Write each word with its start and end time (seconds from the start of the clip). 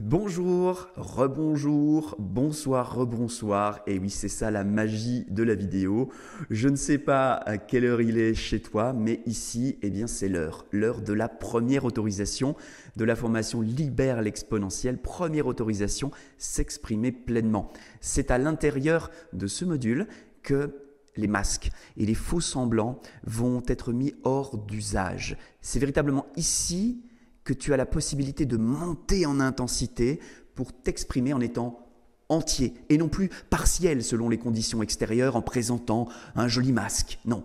Bonjour, 0.00 0.90
rebonjour, 0.94 2.14
bonsoir, 2.20 2.94
rebonsoir. 2.94 3.80
Et 3.88 3.98
oui, 3.98 4.10
c'est 4.10 4.28
ça 4.28 4.52
la 4.52 4.62
magie 4.62 5.26
de 5.28 5.42
la 5.42 5.56
vidéo. 5.56 6.08
Je 6.50 6.68
ne 6.68 6.76
sais 6.76 6.98
pas 6.98 7.32
à 7.32 7.58
quelle 7.58 7.84
heure 7.84 8.00
il 8.00 8.16
est 8.16 8.34
chez 8.34 8.60
toi, 8.60 8.92
mais 8.92 9.20
ici, 9.26 9.76
eh 9.82 9.90
bien, 9.90 10.06
c'est 10.06 10.28
l'heure. 10.28 10.66
L'heure 10.70 11.02
de 11.02 11.12
la 11.12 11.28
première 11.28 11.84
autorisation 11.84 12.54
de 12.94 13.04
la 13.04 13.16
formation 13.16 13.60
Libère 13.60 14.22
l'exponentielle. 14.22 14.98
Première 14.98 15.48
autorisation, 15.48 16.12
s'exprimer 16.36 17.10
pleinement. 17.10 17.72
C'est 18.00 18.30
à 18.30 18.38
l'intérieur 18.38 19.10
de 19.32 19.48
ce 19.48 19.64
module 19.64 20.06
que 20.44 20.76
les 21.16 21.26
masques 21.26 21.72
et 21.96 22.06
les 22.06 22.14
faux 22.14 22.40
semblants 22.40 23.00
vont 23.24 23.64
être 23.66 23.92
mis 23.92 24.14
hors 24.22 24.58
d'usage. 24.58 25.36
C'est 25.60 25.80
véritablement 25.80 26.26
ici 26.36 27.02
que 27.48 27.54
tu 27.54 27.72
as 27.72 27.78
la 27.78 27.86
possibilité 27.86 28.44
de 28.44 28.58
monter 28.58 29.24
en 29.24 29.40
intensité 29.40 30.20
pour 30.54 30.70
t'exprimer 30.70 31.32
en 31.32 31.40
étant 31.40 31.88
entier 32.28 32.74
et 32.90 32.98
non 32.98 33.08
plus 33.08 33.30
partiel 33.48 34.04
selon 34.04 34.28
les 34.28 34.36
conditions 34.36 34.82
extérieures 34.82 35.34
en 35.34 35.40
présentant 35.40 36.10
un 36.36 36.46
joli 36.46 36.72
masque. 36.72 37.18
Non, 37.24 37.42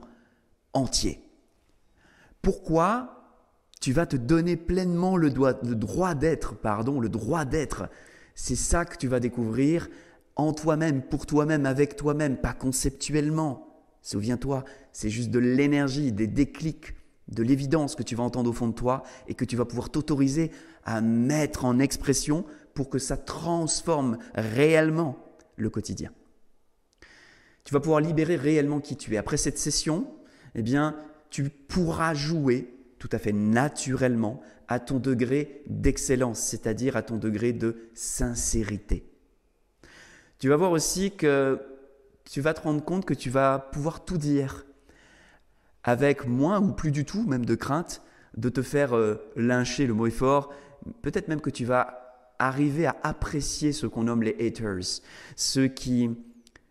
entier. 0.74 1.22
Pourquoi 2.42 3.24
tu 3.80 3.94
vas 3.94 4.06
te 4.06 4.18
donner 4.18 4.58
pleinement 4.58 5.16
le, 5.16 5.30
droit 5.30 6.16
d'être, 6.16 6.56
pardon, 6.56 7.00
le 7.00 7.08
droit 7.08 7.46
d'être? 7.46 7.88
C'est 8.36 8.58
ça 8.58 8.84
que 8.84 8.98
tu 8.98 9.08
vas 9.08 9.22
découvrir 9.22 9.88
en 10.36 10.52
toi-même, 10.52 11.02
pour 11.02 11.26
toi-même, 11.26 11.66
avec 11.66 11.96
toi-même, 11.96 12.36
pas 12.36 12.54
conceptuellement. 12.54 13.86
Souviens-toi, 14.02 14.66
c'est 14.92 15.10
juste 15.10 15.30
de 15.30 15.40
l'énergie, 15.40 16.12
des 16.12 16.28
déclics 16.28 16.94
de 17.28 17.44
l'évidence 17.44 17.96
que 17.96 18.04
tu 18.04 18.16
vas 18.16 18.24
entendre 18.24 18.50
au 18.50 18.54
fond 18.54 18.68
de 18.68 18.74
toi 18.74 19.04
et 19.28 19.34
que 19.34 19.46
tu 19.46 19.56
vas 19.56 19.66
pouvoir 19.66 19.90
t'autoriser 19.90 20.52
à 20.84 21.02
mettre 21.02 21.66
en 21.66 21.80
expression 21.80 22.46
pour 22.74 22.90
que 22.90 23.00
ça 23.00 23.18
transforme 23.18 24.18
réellement 24.36 25.18
le 25.56 25.70
quotidien. 25.70 26.12
Tu 27.64 27.74
vas 27.74 27.80
pouvoir 27.80 28.02
libérer 28.02 28.36
réellement 28.36 28.80
qui 28.80 28.98
tu 28.98 29.14
es. 29.14 29.18
Après 29.18 29.38
cette 29.38 29.58
session, 29.58 30.08
eh 30.56 30.62
bien, 30.62 30.98
tu 31.30 31.50
pourras 31.50 32.14
jouer 32.14 32.74
tout 33.00 33.10
à 33.12 33.20
fait 33.20 33.32
naturellement 33.32 34.42
à 34.68 34.80
ton 34.80 35.00
degré 35.00 35.64
d'excellence, 35.68 36.40
c'est-à-dire 36.40 36.96
à 36.96 37.04
ton 37.04 37.18
degré 37.18 37.54
de 37.54 37.90
sincérité. 37.94 39.10
Tu 40.40 40.50
vas 40.50 40.58
voir 40.58 40.72
aussi 40.72 41.12
que 41.12 41.62
tu 42.26 42.42
vas 42.42 42.54
te 42.54 42.62
rendre 42.62 42.84
compte 42.84 43.06
que 43.06 43.14
tu 43.14 43.30
vas 43.30 43.60
pouvoir 43.60 44.04
tout 44.06 44.18
dire 44.18 44.66
avec 45.84 46.28
moins 46.28 46.62
ou 46.62 46.72
plus 46.72 46.92
du 46.92 47.06
tout 47.06 47.24
même 47.24 47.46
de 47.46 47.56
crainte 47.56 48.02
de 48.38 48.50
te 48.50 48.62
faire 48.62 48.96
euh, 48.96 49.16
lyncher, 49.36 49.86
le 49.86 49.94
mot 49.94 50.08
est 50.08 50.12
fort, 50.12 50.54
peut-être 51.02 51.28
même 51.28 51.42
que 51.42 51.50
tu 51.50 51.66
vas 51.66 52.34
arriver 52.40 52.86
à 52.86 52.96
apprécier 53.04 53.72
ce 53.72 53.86
qu'on 53.86 54.04
nomme 54.04 54.24
les 54.24 54.36
haters, 54.40 55.02
ceux 55.36 55.68
qui 55.68 56.10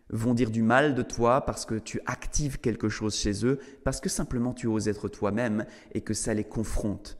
vont 0.09 0.33
dire 0.33 0.51
du 0.51 0.61
mal 0.61 0.93
de 0.93 1.01
toi 1.01 1.45
parce 1.45 1.65
que 1.65 1.75
tu 1.75 1.99
actives 2.05 2.59
quelque 2.59 2.89
chose 2.89 3.15
chez 3.15 3.45
eux, 3.45 3.59
parce 3.83 3.99
que 3.99 4.09
simplement 4.09 4.53
tu 4.53 4.67
oses 4.67 4.87
être 4.87 5.07
toi-même 5.07 5.65
et 5.93 6.01
que 6.01 6.13
ça 6.13 6.33
les 6.33 6.43
confronte. 6.43 7.17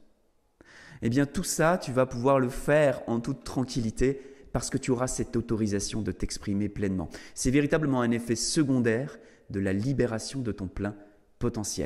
Eh 1.02 1.10
bien 1.10 1.26
tout 1.26 1.44
ça, 1.44 1.78
tu 1.78 1.92
vas 1.92 2.06
pouvoir 2.06 2.40
le 2.40 2.50
faire 2.50 3.02
en 3.08 3.20
toute 3.20 3.44
tranquillité 3.44 4.22
parce 4.52 4.70
que 4.70 4.78
tu 4.78 4.92
auras 4.92 5.08
cette 5.08 5.36
autorisation 5.36 6.02
de 6.02 6.12
t'exprimer 6.12 6.70
pleinement. 6.70 7.10
C'est 7.34 7.50
véritablement 7.50 8.02
un 8.02 8.12
effet 8.12 8.36
secondaire 8.36 9.18
de 9.50 9.60
la 9.60 9.74
libération 9.74 10.42
de 10.42 10.52
ton 10.52 10.68
plein 10.68 10.96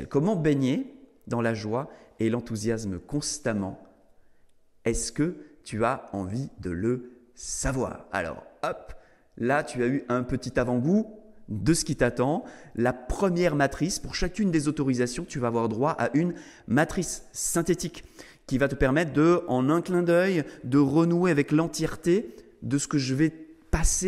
Comment 0.08 0.36
baigner 0.36 0.94
dans 1.26 1.40
la 1.40 1.54
joie 1.54 1.90
et 2.20 2.30
l'enthousiasme 2.30 2.98
constamment? 2.98 3.82
Est-ce 4.84 5.12
que 5.12 5.36
tu 5.64 5.84
as 5.84 6.06
envie 6.12 6.50
de 6.60 6.70
le 6.70 7.10
savoir? 7.34 8.06
Alors, 8.12 8.42
hop, 8.62 8.94
là 9.36 9.62
tu 9.62 9.82
as 9.82 9.86
eu 9.86 10.04
un 10.08 10.22
petit 10.22 10.58
avant-goût 10.58 11.14
de 11.48 11.74
ce 11.74 11.84
qui 11.84 11.96
t'attend. 11.96 12.44
La 12.74 12.92
première 12.92 13.56
matrice, 13.56 13.98
pour 13.98 14.14
chacune 14.14 14.50
des 14.50 14.68
autorisations, 14.68 15.24
tu 15.24 15.38
vas 15.38 15.48
avoir 15.48 15.68
droit 15.68 15.92
à 15.92 16.10
une 16.14 16.34
matrice 16.66 17.24
synthétique 17.32 18.04
qui 18.46 18.58
va 18.58 18.68
te 18.68 18.74
permettre 18.74 19.12
de, 19.12 19.42
en 19.48 19.68
un 19.68 19.82
clin 19.82 20.02
d'œil, 20.02 20.44
de 20.64 20.78
renouer 20.78 21.30
avec 21.30 21.52
l'entièreté 21.52 22.34
de 22.62 22.78
ce 22.78 22.88
que 22.88 22.98
je 22.98 23.14
vais 23.14 23.47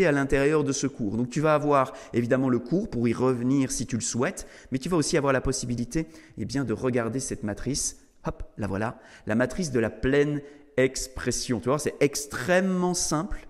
à 0.07 0.13
l'intérieur 0.13 0.65
de 0.65 0.73
ce 0.73 0.87
cours. 0.87 1.17
Donc 1.17 1.31
tu 1.31 1.41
vas 1.41 1.55
avoir 1.55 1.93
évidemment 2.13 2.49
le 2.49 2.59
cours 2.59 2.91
pour 2.91 3.09
y 3.09 3.13
revenir 3.13 3.71
si 3.71 3.87
tu 3.87 3.97
le 3.97 4.03
souhaites, 4.03 4.47
mais 4.71 4.79
tu 4.79 4.89
vas 4.89 4.97
aussi 4.97 5.17
avoir 5.17 5.33
la 5.33 5.41
possibilité 5.41 6.07
eh 6.39 6.45
bien, 6.45 6.65
de 6.65 6.73
regarder 6.73 7.21
cette 7.21 7.43
matrice. 7.43 7.99
Hop, 8.27 8.43
la 8.59 8.67
voilà, 8.67 8.99
la 9.27 9.35
matrice 9.35 9.71
de 9.71 9.81
la 9.81 9.91
pleine 9.91 10.43
expression. 10.77 11.61
Tu 11.61 11.69
vois, 11.69 11.79
c'est 11.79 11.95
extrêmement 12.01 12.95
simple 12.95 13.47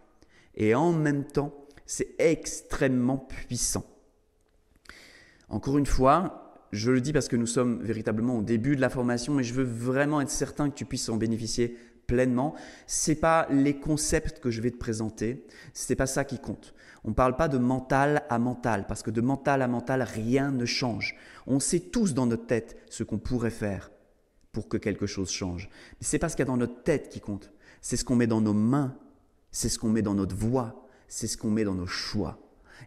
et 0.55 0.75
en 0.75 0.93
même 0.93 1.25
temps, 1.25 1.55
c'est 1.87 2.15
extrêmement 2.19 3.19
puissant. 3.19 3.85
Encore 5.49 5.79
une 5.79 5.87
fois, 5.87 6.65
je 6.73 6.93
le 6.93 7.01
dis 7.01 7.13
parce 7.13 7.27
que 7.27 7.37
nous 7.37 7.47
sommes 7.47 7.83
véritablement 7.83 8.39
au 8.39 8.43
début 8.43 8.77
de 8.77 8.81
la 8.81 8.91
formation, 8.91 9.35
mais 9.35 9.43
je 9.43 9.55
veux 9.55 9.65
vraiment 9.65 10.21
être 10.21 10.31
certain 10.31 10.71
que 10.71 10.75
tu 10.75 10.85
puisses 10.85 11.09
en 11.09 11.17
bénéficier 11.17 11.77
pleinement, 12.11 12.55
c'est 12.87 13.15
pas 13.15 13.47
les 13.51 13.79
concepts 13.79 14.41
que 14.41 14.51
je 14.51 14.61
vais 14.61 14.73
te 14.73 14.79
présenter, 14.79 15.47
c'est 15.73 15.95
pas 15.95 16.07
ça 16.07 16.25
qui 16.25 16.39
compte. 16.39 16.75
On 17.05 17.11
ne 17.11 17.15
parle 17.15 17.37
pas 17.37 17.49
de 17.49 17.57
mental 17.57 18.25
à 18.29 18.39
mental, 18.39 18.87
parce 18.89 19.03
que 19.03 19.11
de 19.11 19.21
mental 19.21 19.63
à 19.63 19.69
mental, 19.69 20.03
rien 20.03 20.51
ne 20.51 20.67
change. 20.67 21.17
On 21.47 21.61
sait 21.61 21.81
tous 21.81 22.13
dans 22.13 22.27
notre 22.27 22.47
tête 22.47 22.77
ce 22.91 23.05
qu'on 23.05 23.19
pourrait 23.19 23.51
faire 23.51 23.91
pour 24.53 24.69
que 24.69 24.77
quelque 24.77 25.07
chose 25.07 25.31
change. 25.31 25.71
Mais 25.93 26.07
c'est 26.07 26.19
pas 26.19 26.29
ce 26.29 26.35
qu'il 26.35 26.45
y 26.45 26.49
a 26.49 26.53
dans 26.53 26.57
notre 26.57 26.83
tête 26.83 27.09
qui 27.09 27.21
compte. 27.21 27.53
C'est 27.81 27.97
ce 27.97 28.05
qu'on 28.05 28.17
met 28.17 28.27
dans 28.27 28.41
nos 28.41 28.53
mains, 28.53 28.97
c'est 29.53 29.69
ce 29.69 29.79
qu'on 29.79 29.89
met 29.89 30.03
dans 30.03 30.15
notre 30.15 30.35
voix, 30.35 30.87
c'est 31.07 31.29
ce 31.29 31.37
qu'on 31.37 31.51
met 31.51 31.65
dans 31.65 31.75
nos 31.75 31.87
choix. 31.87 32.39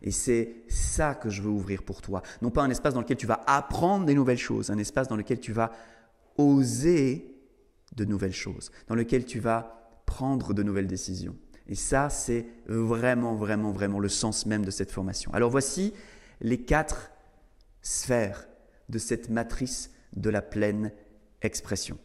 Et 0.01 0.11
c'est 0.11 0.63
ça 0.67 1.15
que 1.15 1.29
je 1.29 1.41
veux 1.41 1.49
ouvrir 1.49 1.83
pour 1.83 2.01
toi. 2.01 2.21
Non 2.41 2.51
pas 2.51 2.61
un 2.61 2.69
espace 2.69 2.93
dans 2.93 2.99
lequel 2.99 3.17
tu 3.17 3.27
vas 3.27 3.41
apprendre 3.47 4.05
des 4.05 4.15
nouvelles 4.15 4.37
choses, 4.37 4.69
un 4.69 4.77
espace 4.77 5.07
dans 5.07 5.15
lequel 5.15 5.39
tu 5.39 5.53
vas 5.53 5.71
oser 6.37 7.32
de 7.95 8.05
nouvelles 8.05 8.33
choses, 8.33 8.71
dans 8.87 8.95
lequel 8.95 9.25
tu 9.25 9.39
vas 9.39 10.01
prendre 10.05 10.53
de 10.53 10.63
nouvelles 10.63 10.87
décisions. 10.87 11.35
Et 11.67 11.75
ça, 11.75 12.09
c'est 12.09 12.45
vraiment, 12.67 13.35
vraiment, 13.35 13.71
vraiment 13.71 13.99
le 13.99 14.09
sens 14.09 14.45
même 14.45 14.65
de 14.65 14.71
cette 14.71 14.91
formation. 14.91 15.33
Alors 15.33 15.49
voici 15.49 15.93
les 16.41 16.61
quatre 16.61 17.11
sphères 17.81 18.47
de 18.89 18.97
cette 18.97 19.29
matrice 19.29 19.91
de 20.15 20.29
la 20.29 20.41
pleine 20.41 20.91
expression. 21.41 21.97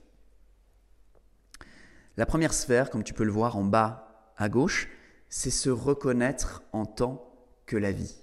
La 2.16 2.26
première 2.26 2.54
sphère, 2.54 2.90
comme 2.90 3.04
tu 3.04 3.14
peux 3.14 3.24
le 3.24 3.32
voir 3.32 3.56
en 3.56 3.64
bas 3.64 4.32
à 4.36 4.48
gauche, 4.48 4.88
c'est 5.28 5.50
se 5.50 5.70
reconnaître 5.70 6.62
en 6.72 6.86
tant 6.86 7.32
que 7.66 7.76
la 7.76 7.92
vie. 7.92 8.16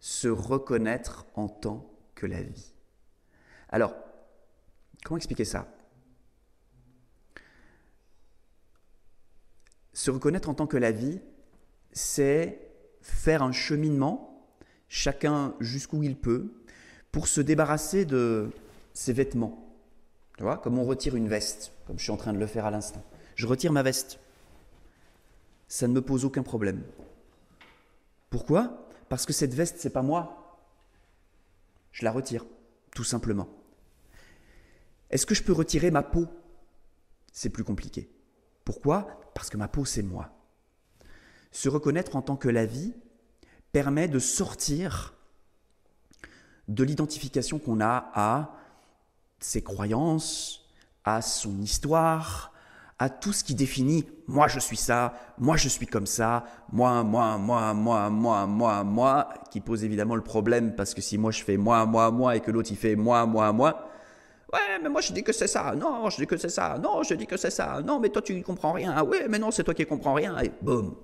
Se 0.00 0.28
reconnaître 0.28 1.26
en 1.34 1.48
tant 1.48 1.90
que 2.14 2.26
la 2.26 2.42
vie. 2.42 2.72
Alors, 3.68 3.94
comment 5.04 5.16
expliquer 5.16 5.44
ça? 5.44 5.68
Se 9.96 10.10
reconnaître 10.10 10.50
en 10.50 10.54
tant 10.54 10.66
que 10.66 10.76
la 10.76 10.92
vie, 10.92 11.20
c'est 11.90 12.60
faire 13.00 13.42
un 13.42 13.50
cheminement, 13.50 14.46
chacun 14.88 15.54
jusqu'où 15.58 16.02
il 16.02 16.16
peut, 16.16 16.52
pour 17.12 17.28
se 17.28 17.40
débarrasser 17.40 18.04
de 18.04 18.50
ses 18.92 19.14
vêtements. 19.14 19.74
Tu 20.36 20.42
vois, 20.42 20.58
comme 20.58 20.78
on 20.78 20.84
retire 20.84 21.16
une 21.16 21.28
veste, 21.28 21.72
comme 21.86 21.98
je 21.98 22.02
suis 22.02 22.12
en 22.12 22.18
train 22.18 22.34
de 22.34 22.38
le 22.38 22.46
faire 22.46 22.66
à 22.66 22.70
l'instant. 22.70 23.02
Je 23.36 23.46
retire 23.46 23.72
ma 23.72 23.82
veste. 23.82 24.18
Ça 25.66 25.88
ne 25.88 25.94
me 25.94 26.02
pose 26.02 26.26
aucun 26.26 26.42
problème. 26.42 26.82
Pourquoi? 28.28 28.90
Parce 29.08 29.24
que 29.24 29.32
cette 29.32 29.54
veste, 29.54 29.76
c'est 29.78 29.88
pas 29.88 30.02
moi. 30.02 30.60
Je 31.92 32.04
la 32.04 32.12
retire, 32.12 32.44
tout 32.94 33.02
simplement. 33.02 33.48
Est-ce 35.08 35.24
que 35.24 35.34
je 35.34 35.42
peux 35.42 35.54
retirer 35.54 35.90
ma 35.90 36.02
peau? 36.02 36.26
C'est 37.32 37.48
plus 37.48 37.64
compliqué. 37.64 38.10
Pourquoi 38.66 39.06
Parce 39.32 39.48
que 39.48 39.56
ma 39.56 39.68
peau, 39.68 39.86
c'est 39.86 40.02
moi. 40.02 40.28
Se 41.52 41.70
reconnaître 41.70 42.16
en 42.16 42.20
tant 42.20 42.36
que 42.36 42.50
la 42.50 42.66
vie 42.66 42.92
permet 43.72 44.08
de 44.08 44.18
sortir 44.18 45.14
de 46.68 46.82
l'identification 46.82 47.60
qu'on 47.60 47.80
a 47.80 48.10
à 48.12 48.56
ses 49.38 49.62
croyances, 49.62 50.68
à 51.04 51.22
son 51.22 51.62
histoire, 51.62 52.52
à 52.98 53.08
tout 53.08 53.32
ce 53.32 53.44
qui 53.44 53.54
définit 53.54 54.04
moi 54.26 54.48
je 54.48 54.58
suis 54.58 54.76
ça, 54.76 55.14
moi 55.38 55.56
je 55.56 55.68
suis 55.68 55.86
comme 55.86 56.06
ça, 56.06 56.44
moi, 56.72 57.04
moi, 57.04 57.38
moi, 57.38 57.72
moi, 57.72 58.10
moi, 58.10 58.46
moi, 58.46 58.82
moi, 58.82 59.28
qui 59.52 59.60
pose 59.60 59.84
évidemment 59.84 60.16
le 60.16 60.22
problème 60.22 60.74
parce 60.74 60.92
que 60.92 61.00
si 61.00 61.18
moi 61.18 61.30
je 61.30 61.44
fais 61.44 61.56
moi, 61.56 61.86
moi, 61.86 62.10
moi 62.10 62.34
et 62.34 62.40
que 62.40 62.50
l'autre 62.50 62.70
il 62.72 62.76
fait 62.76 62.96
moi, 62.96 63.26
moi, 63.26 63.52
moi, 63.52 63.88
Ouais, 64.56 64.78
mais 64.82 64.88
moi 64.88 65.00
je 65.00 65.12
dis 65.12 65.22
que 65.22 65.32
c'est 65.32 65.46
ça. 65.46 65.74
Non, 65.74 66.08
je 66.08 66.16
dis 66.16 66.26
que 66.26 66.36
c'est 66.36 66.48
ça. 66.48 66.78
Non, 66.82 67.02
je 67.02 67.14
dis 67.14 67.26
que 67.26 67.36
c'est 67.36 67.50
ça. 67.50 67.82
Non, 67.82 68.00
mais 68.00 68.08
toi 68.08 68.22
tu 68.22 68.40
comprends 68.42 68.72
rien. 68.72 69.02
Ouais, 69.02 69.28
mais 69.28 69.38
non, 69.38 69.50
c'est 69.50 69.64
toi 69.64 69.74
qui 69.74 69.82
ne 69.82 69.86
comprends 69.86 70.14
rien. 70.14 70.38
Et 70.38 70.50
boum. 70.62 70.94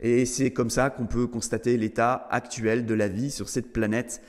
Et 0.00 0.26
c'est 0.26 0.52
comme 0.52 0.70
ça 0.70 0.90
qu'on 0.90 1.06
peut 1.06 1.26
constater 1.26 1.76
l'état 1.76 2.26
actuel 2.30 2.86
de 2.86 2.94
la 2.94 3.08
vie 3.08 3.30
sur 3.30 3.48
cette 3.48 3.72
planète, 3.72 4.20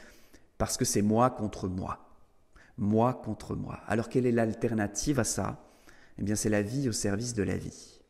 parce 0.58 0.78
que 0.78 0.86
c'est 0.86 1.02
moi 1.02 1.32
contre 1.32 1.68
moi. 1.68 2.00
Moi 2.78 3.14
contre 3.26 3.56
moi. 3.56 3.80
Alors 3.88 4.10
quelle 4.10 4.26
est 4.26 4.32
l'alternative 4.32 5.20
à 5.20 5.24
ça? 5.24 5.58
Eh 6.20 6.24
bien 6.24 6.36
c'est 6.36 6.50
la 6.50 6.62
vie 6.62 6.90
au 6.90 6.92
service 6.92 7.34
de 7.34 7.44
la 7.44 7.58
vie. 7.58 8.02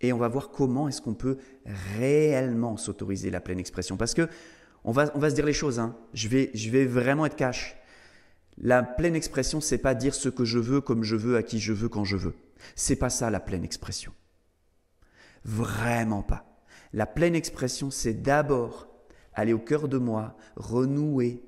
Et 0.00 0.12
on 0.12 0.18
va 0.18 0.26
voir 0.26 0.50
comment 0.50 0.88
est-ce 0.88 1.00
qu'on 1.00 1.14
peut 1.14 1.38
réellement 1.96 2.76
s'autoriser 2.76 3.30
la 3.30 3.40
pleine 3.40 3.60
expression. 3.60 3.96
Parce 3.96 4.14
que 4.14 4.28
on 4.84 4.90
va, 4.90 5.12
on 5.14 5.20
va 5.20 5.30
se 5.30 5.36
dire 5.36 5.46
les 5.46 5.52
choses. 5.52 5.78
Hein. 5.78 5.96
Je, 6.12 6.26
vais, 6.26 6.50
je 6.54 6.70
vais 6.70 6.84
vraiment 6.84 7.24
être 7.24 7.36
cash. 7.36 7.76
La 8.58 8.82
pleine 8.82 9.14
expression, 9.14 9.60
c'est 9.60 9.78
pas 9.78 9.94
dire 9.94 10.14
ce 10.14 10.28
que 10.28 10.44
je 10.44 10.58
veux, 10.58 10.80
comme 10.80 11.02
je 11.02 11.16
veux, 11.16 11.36
à 11.36 11.42
qui 11.42 11.58
je 11.58 11.72
veux, 11.72 11.88
quand 11.88 12.04
je 12.04 12.16
veux. 12.16 12.34
C'est 12.76 12.96
pas 12.96 13.10
ça 13.10 13.30
la 13.30 13.40
pleine 13.40 13.64
expression. 13.64 14.12
Vraiment 15.44 16.22
pas. 16.22 16.62
La 16.92 17.06
pleine 17.06 17.34
expression, 17.34 17.90
c'est 17.90 18.14
d'abord 18.14 18.88
aller 19.34 19.52
au 19.52 19.58
cœur 19.58 19.88
de 19.88 19.98
moi, 19.98 20.36
renouer 20.56 21.42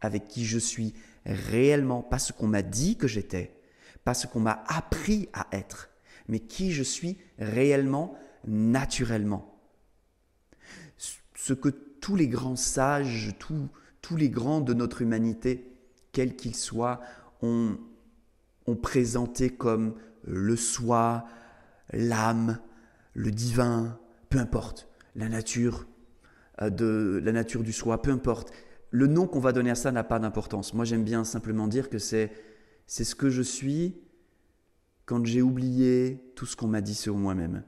avec 0.00 0.28
qui 0.28 0.44
je 0.44 0.58
suis 0.58 0.94
réellement, 1.24 2.02
pas 2.02 2.18
ce 2.18 2.32
qu'on 2.32 2.46
m'a 2.46 2.62
dit 2.62 2.96
que 2.96 3.08
j'étais, 3.08 3.56
pas 4.04 4.14
ce 4.14 4.26
qu'on 4.26 4.40
m'a 4.40 4.64
appris 4.66 5.28
à 5.32 5.46
être, 5.52 5.90
mais 6.28 6.40
qui 6.40 6.72
je 6.72 6.82
suis 6.82 7.18
réellement, 7.38 8.16
naturellement. 8.46 9.58
Ce 11.34 11.52
que 11.54 11.68
tous 11.68 12.16
les 12.16 12.28
grands 12.28 12.56
sages, 12.56 13.34
tous, 13.38 13.68
tous 14.00 14.16
les 14.16 14.28
grands 14.28 14.60
de 14.60 14.74
notre 14.74 15.02
humanité, 15.02 15.71
quels 16.12 16.36
qu'ils 16.36 16.54
soient, 16.54 17.00
ont, 17.40 17.76
ont 18.66 18.76
présenté 18.76 19.50
comme 19.50 19.94
le 20.24 20.56
soi, 20.56 21.24
l'âme, 21.92 22.58
le 23.14 23.30
divin, 23.30 23.98
peu 24.28 24.38
importe, 24.38 24.88
la 25.14 25.28
nature 25.28 25.86
euh, 26.60 26.70
de 26.70 27.20
la 27.22 27.32
nature 27.32 27.62
du 27.62 27.72
soi, 27.72 28.00
peu 28.00 28.10
importe. 28.10 28.52
Le 28.90 29.06
nom 29.06 29.26
qu'on 29.26 29.40
va 29.40 29.52
donner 29.52 29.70
à 29.70 29.74
ça 29.74 29.90
n'a 29.90 30.04
pas 30.04 30.18
d'importance. 30.18 30.74
Moi, 30.74 30.84
j'aime 30.84 31.04
bien 31.04 31.24
simplement 31.24 31.66
dire 31.66 31.88
que 31.88 31.98
c'est 31.98 32.32
c'est 32.86 33.04
ce 33.04 33.14
que 33.14 33.30
je 33.30 33.42
suis 33.42 34.02
quand 35.06 35.24
j'ai 35.24 35.40
oublié 35.40 36.32
tout 36.36 36.46
ce 36.46 36.56
qu'on 36.56 36.66
m'a 36.66 36.80
dit 36.80 36.94
sur 36.94 37.16
moi-même. 37.16 37.64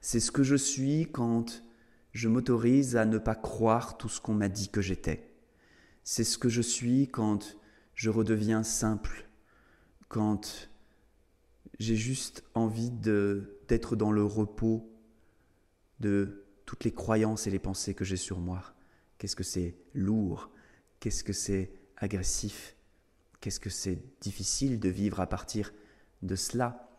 C'est 0.00 0.20
ce 0.20 0.32
que 0.32 0.42
je 0.42 0.56
suis 0.56 1.08
quand 1.12 1.62
je 2.12 2.28
m'autorise 2.28 2.96
à 2.96 3.04
ne 3.04 3.18
pas 3.18 3.34
croire 3.34 3.96
tout 3.96 4.08
ce 4.08 4.20
qu'on 4.20 4.34
m'a 4.34 4.48
dit 4.48 4.68
que 4.68 4.80
j'étais. 4.80 5.29
C'est 6.12 6.24
ce 6.24 6.38
que 6.38 6.48
je 6.48 6.60
suis 6.60 7.06
quand 7.06 7.56
je 7.94 8.10
redeviens 8.10 8.64
simple, 8.64 9.30
quand 10.08 10.68
j'ai 11.78 11.94
juste 11.94 12.42
envie 12.54 12.90
d'être 12.90 13.94
dans 13.94 14.10
le 14.10 14.24
repos 14.24 14.90
de 16.00 16.46
toutes 16.66 16.82
les 16.82 16.92
croyances 16.92 17.46
et 17.46 17.50
les 17.52 17.60
pensées 17.60 17.94
que 17.94 18.04
j'ai 18.04 18.16
sur 18.16 18.40
moi. 18.40 18.74
Qu'est-ce 19.18 19.36
que 19.36 19.44
c'est 19.44 19.76
lourd? 19.94 20.50
Qu'est-ce 20.98 21.22
que 21.22 21.32
c'est 21.32 21.70
agressif? 21.96 22.74
Qu'est-ce 23.40 23.60
que 23.60 23.70
c'est 23.70 24.02
difficile 24.20 24.80
de 24.80 24.88
vivre 24.88 25.20
à 25.20 25.28
partir 25.28 25.72
de 26.22 26.34
cela? 26.34 26.90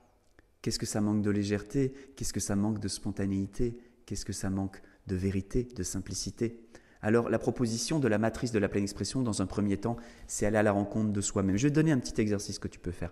Qu'est-ce 0.62 0.80
que 0.80 0.86
ça 0.86 1.02
manque 1.02 1.22
de 1.22 1.32
légèreté? 1.32 2.14
Qu'est-ce 2.16 2.32
que 2.32 2.40
ça 2.40 2.56
manque 2.56 2.80
de 2.80 2.88
spontanéité? 2.88 3.78
Qu'est-ce 4.06 4.24
que 4.24 4.32
ça 4.32 4.50
manque 4.50 4.82
de 5.08 5.18
vérité, 5.18 5.66
de 5.66 5.84
simplicité? 5.84 6.64
Alors 7.02 7.30
la 7.30 7.40
proposition 7.40 8.00
de 8.00 8.08
la 8.08 8.18
matrice 8.18 8.52
de 8.52 8.60
la 8.60 8.70
pleine 8.70 8.84
expression, 8.84 9.22
dans 9.22 9.42
un 9.42 9.46
premier 9.46 9.78
temps, 9.78 9.98
c'est 10.28 10.46
aller 10.46 10.58
à 10.58 10.64
la 10.64 10.72
rencontre 10.72 11.12
de 11.12 11.22
soi-même. 11.22 11.58
Je 11.58 11.64
vais 11.64 11.70
te 11.72 11.76
donner 11.76 11.92
un 11.92 12.00
petit 12.00 12.20
exercice 12.22 12.60
que 12.60 12.68
tu 12.68 12.80
peux 12.80 12.92
faire, 12.92 13.12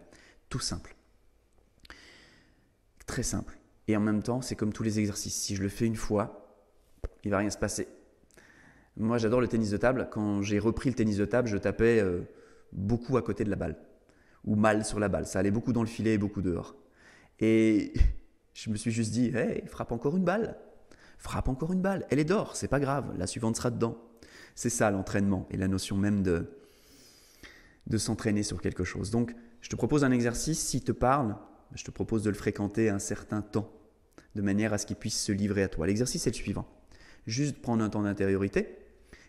tout 0.50 0.60
simple. 0.60 0.96
Très 3.06 3.24
simple. 3.24 3.58
Et 3.88 3.98
en 3.98 4.02
même 4.02 4.22
temps, 4.22 4.42
c'est 4.42 4.56
comme 4.56 4.72
tous 4.72 4.84
les 4.84 5.00
exercices. 5.00 5.34
Si 5.34 5.56
je 5.56 5.64
le 5.64 5.70
fais 5.70 5.88
une 5.88 5.96
fois, 5.96 6.56
il 7.24 7.32
va 7.32 7.40
rien 7.40 7.50
se 7.50 7.58
passer. 7.58 7.88
Moi, 8.98 9.18
j'adore 9.18 9.42
le 9.42 9.48
tennis 9.48 9.72
de 9.72 9.78
table. 9.78 10.10
Quand 10.12 10.44
j'ai 10.44 10.60
repris 10.60 10.90
le 10.90 10.96
tennis 10.96 11.18
de 11.18 11.26
table, 11.26 11.48
je 11.48 11.58
tapais 11.58 12.00
euh, 12.00 12.22
beaucoup 12.72 13.18
à 13.18 13.24
côté 13.24 13.44
de 13.44 13.50
la 13.50 13.56
balle 13.56 13.78
ou 14.46 14.56
mal 14.56 14.86
sur 14.86 15.00
la 15.00 15.10
balle. 15.10 15.26
Ça 15.26 15.40
allait 15.40 15.52
beaucoup 15.52 15.74
dans 15.74 15.82
le 15.82 15.88
filet 15.88 16.14
et 16.14 16.18
beaucoup 16.18 16.42
dehors. 16.42 16.76
Et 17.40 17.94
je 18.54 18.70
me 18.70 18.76
suis 18.76 18.92
juste 18.92 19.12
dit, 19.12 19.36
hey, 19.36 19.64
frappe 19.66 19.92
encore 19.92 20.16
une 20.16 20.24
balle. 20.24 20.58
Frappe 21.20 21.50
encore 21.50 21.74
une 21.74 21.82
balle. 21.82 22.08
Elle 22.10 22.20
est 22.20 22.26
d'or, 22.26 22.56
c'est 22.56 22.70
pas 22.70 22.80
grave. 22.80 23.14
La 23.18 23.28
suivante 23.28 23.58
sera 23.58 23.70
dedans. 23.70 23.98
C'est 24.56 24.70
ça 24.70 24.90
l'entraînement 24.90 25.48
et 25.52 25.58
la 25.58 25.68
notion 25.68 25.98
même 25.98 26.24
de, 26.24 26.50
de 27.88 27.98
s'entraîner 27.98 28.42
sur 28.42 28.62
quelque 28.62 28.86
chose. 28.86 29.12
Donc, 29.12 29.36
je 29.62 29.70
te 29.70 29.76
propose 29.76 30.04
un 30.06 30.12
exercice. 30.12 30.60
S'il 30.60 30.84
te 30.84 30.94
parle, 30.94 31.36
je 31.76 31.84
te 31.84 31.92
propose 31.92 32.24
de 32.24 32.30
le 32.30 32.36
fréquenter 32.36 32.90
un 32.90 33.00
certain 33.00 33.42
temps, 33.42 33.72
de 34.36 34.42
manière 34.42 34.74
à 34.74 34.78
ce 34.78 34.86
qu'il 34.86 34.96
puisse 34.96 35.22
se 35.22 35.34
livrer 35.34 35.64
à 35.64 35.68
toi. 35.68 35.88
L'exercice 35.88 36.26
est 36.26 36.32
le 36.32 36.36
suivant. 36.36 36.68
Juste 37.28 37.62
prendre 37.62 37.84
un 37.84 37.90
temps 37.90 38.04
d'intériorité 38.04 38.78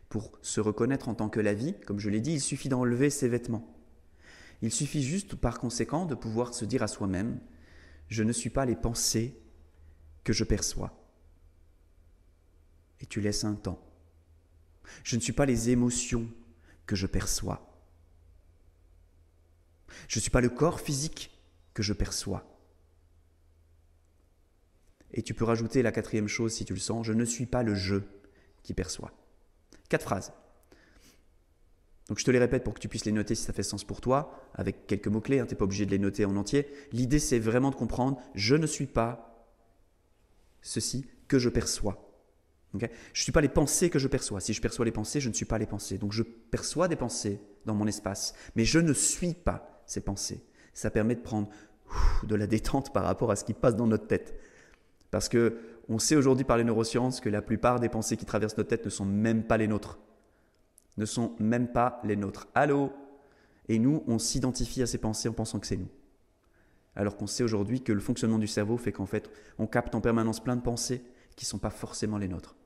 pour 0.08 0.32
se 0.42 0.60
reconnaître 0.60 1.08
en 1.08 1.14
tant 1.14 1.28
que 1.28 1.40
la 1.40 1.54
vie. 1.54 1.74
Comme 1.86 1.98
je 1.98 2.08
l'ai 2.08 2.20
dit, 2.20 2.34
il 2.34 2.40
suffit 2.40 2.68
d'enlever 2.68 3.10
ses 3.10 3.28
vêtements. 3.28 3.76
Il 4.62 4.70
suffit 4.70 5.02
juste 5.02 5.34
par 5.34 5.58
conséquent 5.58 6.06
de 6.06 6.14
pouvoir 6.14 6.54
se 6.54 6.64
dire 6.64 6.82
à 6.82 6.88
soi-même, 6.88 7.40
je 8.08 8.22
ne 8.22 8.32
suis 8.32 8.50
pas 8.50 8.64
les 8.64 8.76
pensées 8.76 9.40
que 10.22 10.32
je 10.32 10.44
perçois. 10.44 10.99
Et 13.00 13.06
tu 13.06 13.20
laisses 13.20 13.44
un 13.44 13.54
temps. 13.54 13.82
Je 15.04 15.16
ne 15.16 15.20
suis 15.20 15.32
pas 15.32 15.46
les 15.46 15.70
émotions 15.70 16.28
que 16.86 16.96
je 16.96 17.06
perçois. 17.06 17.66
Je 20.08 20.18
ne 20.18 20.20
suis 20.20 20.30
pas 20.30 20.40
le 20.40 20.48
corps 20.48 20.80
physique 20.80 21.30
que 21.74 21.82
je 21.82 21.92
perçois. 21.92 22.44
Et 25.12 25.22
tu 25.22 25.34
peux 25.34 25.44
rajouter 25.44 25.82
la 25.82 25.92
quatrième 25.92 26.28
chose 26.28 26.52
si 26.52 26.64
tu 26.64 26.74
le 26.74 26.80
sens, 26.80 27.06
je 27.06 27.12
ne 27.12 27.24
suis 27.24 27.46
pas 27.46 27.62
le 27.62 27.74
je 27.74 27.96
qui 28.62 28.74
perçoit. 28.74 29.12
Quatre 29.88 30.04
phrases. 30.04 30.32
Donc 32.08 32.18
je 32.18 32.24
te 32.24 32.30
les 32.30 32.38
répète 32.38 32.64
pour 32.64 32.74
que 32.74 32.80
tu 32.80 32.88
puisses 32.88 33.04
les 33.04 33.12
noter 33.12 33.34
si 33.34 33.44
ça 33.44 33.52
fait 33.52 33.62
sens 33.62 33.84
pour 33.84 34.00
toi, 34.00 34.32
avec 34.54 34.86
quelques 34.86 35.08
mots-clés, 35.08 35.38
hein, 35.38 35.46
tu 35.46 35.54
n'es 35.54 35.58
pas 35.58 35.64
obligé 35.64 35.86
de 35.86 35.90
les 35.90 35.98
noter 35.98 36.24
en 36.24 36.36
entier. 36.36 36.66
L'idée 36.92 37.20
c'est 37.20 37.38
vraiment 37.38 37.70
de 37.70 37.76
comprendre, 37.76 38.20
je 38.34 38.56
ne 38.56 38.66
suis 38.66 38.86
pas 38.86 39.48
ceci 40.60 41.06
que 41.28 41.38
je 41.38 41.48
perçois. 41.48 42.09
Je 42.74 42.86
ne 42.86 42.90
suis 43.14 43.32
pas 43.32 43.40
les 43.40 43.48
pensées 43.48 43.90
que 43.90 43.98
je 43.98 44.08
perçois. 44.08 44.40
Si 44.40 44.52
je 44.52 44.60
perçois 44.60 44.84
les 44.84 44.92
pensées, 44.92 45.20
je 45.20 45.28
ne 45.28 45.34
suis 45.34 45.44
pas 45.44 45.58
les 45.58 45.66
pensées. 45.66 45.98
Donc 45.98 46.12
je 46.12 46.22
perçois 46.22 46.88
des 46.88 46.96
pensées 46.96 47.40
dans 47.66 47.74
mon 47.74 47.86
espace, 47.86 48.34
mais 48.54 48.64
je 48.64 48.78
ne 48.78 48.92
suis 48.92 49.34
pas 49.34 49.82
ces 49.86 50.00
pensées. 50.00 50.44
Ça 50.72 50.90
permet 50.90 51.16
de 51.16 51.20
prendre 51.20 51.48
de 52.22 52.34
la 52.36 52.46
détente 52.46 52.92
par 52.92 53.04
rapport 53.04 53.30
à 53.30 53.36
ce 53.36 53.44
qui 53.44 53.54
passe 53.54 53.74
dans 53.74 53.88
notre 53.88 54.06
tête. 54.06 54.38
Parce 55.10 55.28
que 55.28 55.58
on 55.88 55.98
sait 55.98 56.14
aujourd'hui 56.14 56.44
par 56.44 56.56
les 56.56 56.62
neurosciences 56.62 57.20
que 57.20 57.28
la 57.28 57.42
plupart 57.42 57.80
des 57.80 57.88
pensées 57.88 58.16
qui 58.16 58.24
traversent 58.24 58.56
notre 58.56 58.68
tête 58.68 58.84
ne 58.84 58.90
sont 58.90 59.04
même 59.04 59.42
pas 59.42 59.56
les 59.56 59.66
nôtres. 59.66 59.98
Ne 60.96 61.04
sont 61.04 61.34
même 61.40 61.72
pas 61.72 62.00
les 62.04 62.14
nôtres. 62.14 62.46
Allô? 62.54 62.92
Et 63.68 63.80
nous, 63.80 64.04
on 64.06 64.20
s'identifie 64.20 64.82
à 64.82 64.86
ces 64.86 64.98
pensées 64.98 65.28
en 65.28 65.32
pensant 65.32 65.58
que 65.58 65.66
c'est 65.66 65.76
nous. 65.76 65.88
Alors 66.94 67.16
qu'on 67.16 67.26
sait 67.26 67.42
aujourd'hui 67.42 67.82
que 67.82 67.92
le 67.92 68.00
fonctionnement 68.00 68.38
du 68.38 68.46
cerveau 68.46 68.76
fait 68.76 68.92
qu'en 68.92 69.06
fait, 69.06 69.30
on 69.58 69.66
capte 69.66 69.94
en 69.96 70.00
permanence 70.00 70.42
plein 70.42 70.56
de 70.56 70.62
pensées 70.62 71.02
qui 71.34 71.44
ne 71.44 71.48
sont 71.48 71.58
pas 71.58 71.70
forcément 71.70 72.18
les 72.18 72.28
nôtres. 72.28 72.56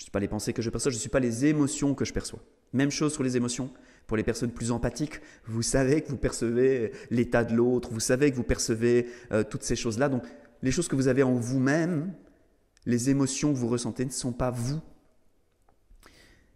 Je 0.00 0.04
ne 0.04 0.06
suis 0.06 0.12
pas 0.12 0.20
les 0.20 0.28
pensées 0.28 0.54
que 0.54 0.62
je 0.62 0.70
perçois, 0.70 0.90
je 0.90 0.96
ne 0.96 1.00
suis 1.00 1.10
pas 1.10 1.20
les 1.20 1.44
émotions 1.44 1.94
que 1.94 2.06
je 2.06 2.14
perçois. 2.14 2.38
Même 2.72 2.90
chose 2.90 3.12
sur 3.12 3.22
les 3.22 3.36
émotions. 3.36 3.70
Pour 4.06 4.16
les 4.16 4.22
personnes 4.22 4.50
plus 4.50 4.70
empathiques, 4.70 5.20
vous 5.44 5.60
savez 5.60 6.00
que 6.00 6.08
vous 6.08 6.16
percevez 6.16 6.92
l'état 7.10 7.44
de 7.44 7.54
l'autre, 7.54 7.90
vous 7.92 8.00
savez 8.00 8.30
que 8.30 8.36
vous 8.36 8.42
percevez 8.42 9.08
euh, 9.30 9.44
toutes 9.44 9.62
ces 9.62 9.76
choses-là. 9.76 10.08
Donc 10.08 10.22
les 10.62 10.70
choses 10.70 10.88
que 10.88 10.96
vous 10.96 11.08
avez 11.08 11.22
en 11.22 11.34
vous-même, 11.34 12.14
les 12.86 13.10
émotions 13.10 13.52
que 13.52 13.58
vous 13.58 13.68
ressentez 13.68 14.06
ne 14.06 14.10
sont 14.10 14.32
pas 14.32 14.50
vous. 14.50 14.80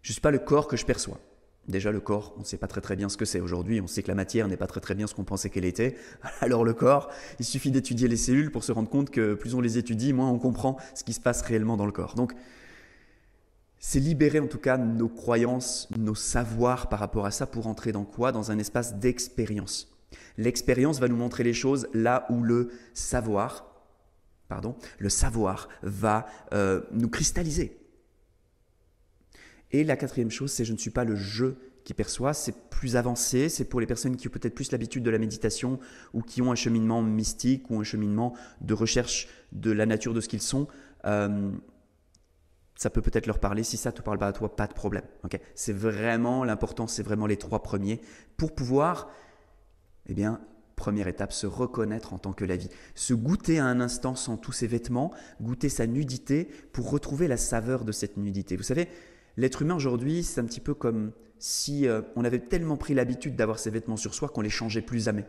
Je 0.01 0.09
ne 0.09 0.13
suis 0.13 0.21
pas 0.21 0.31
le 0.31 0.39
corps 0.39 0.67
que 0.67 0.75
je 0.75 0.85
perçois. 0.87 1.19
Déjà, 1.67 1.91
le 1.91 1.99
corps, 1.99 2.33
on 2.37 2.39
ne 2.39 2.45
sait 2.45 2.57
pas 2.57 2.67
très 2.67 2.81
très 2.81 2.95
bien 2.95 3.09
ce 3.09 3.17
que 3.17 3.25
c'est. 3.25 3.41
Aujourd'hui, 3.41 3.79
on 3.79 3.85
sait 3.85 4.01
que 4.01 4.07
la 4.07 4.15
matière 4.15 4.47
n'est 4.47 4.57
pas 4.57 4.67
très 4.67 4.81
très 4.81 4.95
bien 4.95 5.05
ce 5.05 5.13
qu'on 5.13 5.23
pensait 5.23 5.51
qu'elle 5.51 5.65
était. 5.65 5.97
Alors 6.41 6.63
le 6.63 6.73
corps, 6.73 7.11
il 7.37 7.45
suffit 7.45 7.69
d'étudier 7.69 8.07
les 8.07 8.17
cellules 8.17 8.49
pour 8.49 8.63
se 8.63 8.71
rendre 8.71 8.89
compte 8.89 9.11
que 9.11 9.35
plus 9.35 9.53
on 9.53 9.61
les 9.61 9.77
étudie, 9.77 10.13
moins 10.13 10.31
on 10.31 10.39
comprend 10.39 10.77
ce 10.95 11.03
qui 11.03 11.13
se 11.13 11.21
passe 11.21 11.43
réellement 11.43 11.77
dans 11.77 11.85
le 11.85 11.91
corps. 11.91 12.15
Donc, 12.15 12.33
c'est 13.87 13.99
libérer 13.99 14.39
en 14.39 14.47
tout 14.47 14.57
cas 14.57 14.79
nos 14.79 15.07
croyances, 15.07 15.87
nos 15.95 16.15
savoirs 16.15 16.89
par 16.89 16.97
rapport 16.97 17.27
à 17.27 17.31
ça 17.31 17.45
pour 17.45 17.67
entrer 17.67 17.91
dans 17.91 18.03
quoi? 18.03 18.31
Dans 18.31 18.49
un 18.49 18.57
espace 18.57 18.95
d'expérience. 18.95 19.95
L'expérience 20.39 20.99
va 20.99 21.07
nous 21.07 21.15
montrer 21.15 21.43
les 21.43 21.53
choses 21.53 21.87
là 21.93 22.25
où 22.31 22.41
le 22.41 22.71
savoir, 22.95 23.85
pardon, 24.47 24.75
le 24.97 25.09
savoir 25.09 25.69
va 25.83 26.25
euh, 26.51 26.81
nous 26.93 27.09
cristalliser. 27.09 27.77
Et 29.69 29.83
la 29.83 29.97
quatrième 29.97 30.31
chose, 30.31 30.51
c'est 30.51 30.65
je 30.65 30.73
ne 30.73 30.79
suis 30.79 30.89
pas 30.89 31.03
le 31.03 31.15
je 31.15 31.53
qui 31.83 31.93
perçoit, 31.93 32.33
c'est 32.33 32.69
plus 32.71 32.95
avancé, 32.95 33.49
c'est 33.49 33.65
pour 33.65 33.79
les 33.79 33.85
personnes 33.85 34.17
qui 34.17 34.27
ont 34.27 34.31
peut-être 34.31 34.55
plus 34.55 34.71
l'habitude 34.71 35.03
de 35.03 35.11
la 35.11 35.19
méditation 35.19 35.79
ou 36.15 36.23
qui 36.23 36.41
ont 36.41 36.51
un 36.51 36.55
cheminement 36.55 37.03
mystique 37.03 37.69
ou 37.69 37.79
un 37.79 37.83
cheminement 37.83 38.33
de 38.61 38.73
recherche 38.73 39.27
de 39.51 39.69
la 39.69 39.85
nature 39.85 40.15
de 40.15 40.21
ce 40.21 40.27
qu'ils 40.27 40.41
sont. 40.41 40.67
Euh, 41.05 41.51
ça 42.75 42.89
peut 42.89 43.01
peut-être 43.01 43.27
leur 43.27 43.39
parler. 43.39 43.63
Si 43.63 43.77
ça 43.77 43.91
ne 43.91 43.95
te 43.95 44.01
parle 44.01 44.17
pas 44.17 44.27
à 44.27 44.33
toi, 44.33 44.55
pas 44.55 44.67
de 44.67 44.73
problème. 44.73 45.03
c'est 45.55 45.73
vraiment 45.73 46.43
l'important, 46.43 46.87
c'est 46.87 47.03
vraiment 47.03 47.25
les 47.25 47.37
trois 47.37 47.63
premiers 47.63 48.01
pour 48.37 48.53
pouvoir 48.53 49.09
eh 50.07 50.13
bien, 50.13 50.41
Première 50.75 51.07
étape, 51.07 51.31
se 51.31 51.47
reconnaître 51.47 52.13
en 52.13 52.17
tant 52.17 52.33
que 52.33 52.43
la 52.43 52.57
vie. 52.57 52.69
Se 52.95 53.13
goûter 53.13 53.59
à 53.59 53.65
un 53.65 53.79
instant 53.79 54.15
sans 54.15 54.35
tous 54.35 54.51
ses 54.51 54.67
vêtements, 54.67 55.11
goûter 55.41 55.69
sa 55.69 55.87
nudité 55.87 56.49
pour 56.73 56.91
retrouver 56.91 57.27
la 57.27 57.37
saveur 57.37 57.85
de 57.85 57.93
cette 57.93 58.17
nudité. 58.17 58.57
Vous 58.57 58.63
savez, 58.63 58.89
l'être 59.37 59.61
humain 59.61 59.75
aujourd'hui, 59.75 60.21
c'est 60.23 60.41
un 60.41 60.45
petit 60.45 60.59
peu 60.59 60.73
comme 60.73 61.13
si 61.39 61.87
euh, 61.87 62.01
on 62.17 62.25
avait 62.25 62.39
tellement 62.39 62.75
pris 62.75 62.93
l'habitude 62.93 63.37
d'avoir 63.37 63.57
ses 63.57 63.69
vêtements 63.69 63.95
sur 63.95 64.13
soi 64.13 64.27
qu'on 64.27 64.41
les 64.41 64.49
changeait 64.49 64.81
plus 64.81 65.05
jamais. 65.05 65.25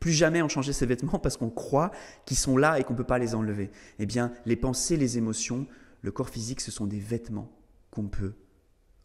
Plus 0.00 0.12
jamais 0.12 0.40
on 0.42 0.48
changeait 0.48 0.72
ses 0.72 0.86
vêtements 0.86 1.18
parce 1.18 1.36
qu'on 1.36 1.50
croit 1.50 1.90
qu'ils 2.24 2.38
sont 2.38 2.56
là 2.56 2.78
et 2.78 2.84
qu'on 2.84 2.94
ne 2.94 2.98
peut 2.98 3.04
pas 3.04 3.18
les 3.18 3.34
enlever. 3.34 3.70
Eh 3.98 4.06
bien, 4.06 4.32
les 4.46 4.56
pensées, 4.56 4.96
les 4.96 5.18
émotions, 5.18 5.66
le 6.06 6.12
corps 6.12 6.30
physique, 6.30 6.60
ce 6.60 6.70
sont 6.70 6.86
des 6.86 7.00
vêtements 7.00 7.50
qu'on 7.90 8.06
peut 8.06 8.34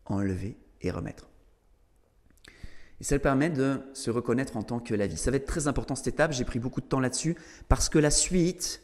enlever 0.05 0.55
et 0.81 0.91
remettre. 0.91 1.31
Et 2.99 3.03
ça 3.03 3.17
permet 3.17 3.49
de 3.49 3.81
se 3.93 4.11
reconnaître 4.11 4.55
en 4.55 4.61
tant 4.61 4.79
que 4.79 4.93
la 4.93 5.07
vie. 5.07 5.17
Ça 5.17 5.31
va 5.31 5.37
être 5.37 5.47
très 5.47 5.67
important 5.67 5.95
cette 5.95 6.09
étape, 6.09 6.31
j'ai 6.31 6.45
pris 6.45 6.59
beaucoup 6.59 6.79
de 6.79 6.85
temps 6.85 6.99
là-dessus, 6.99 7.35
parce 7.69 7.89
que 7.89 7.97
la 7.97 8.11
suite, 8.11 8.83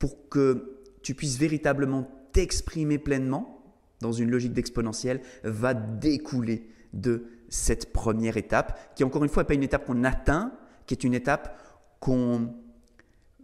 pour 0.00 0.28
que 0.28 0.80
tu 1.04 1.14
puisses 1.14 1.38
véritablement 1.38 2.10
t'exprimer 2.32 2.98
pleinement 2.98 3.62
dans 4.00 4.10
une 4.10 4.28
logique 4.28 4.52
d'exponentielle, 4.52 5.20
va 5.44 5.74
découler 5.74 6.68
de 6.94 7.26
cette 7.48 7.92
première 7.92 8.36
étape, 8.36 8.96
qui 8.96 9.04
encore 9.04 9.22
une 9.22 9.30
fois 9.30 9.44
n'est 9.44 9.46
pas 9.46 9.54
une 9.54 9.62
étape 9.62 9.86
qu'on 9.86 10.02
atteint, 10.02 10.52
qui 10.86 10.94
est 10.94 11.04
une 11.04 11.14
étape 11.14 11.56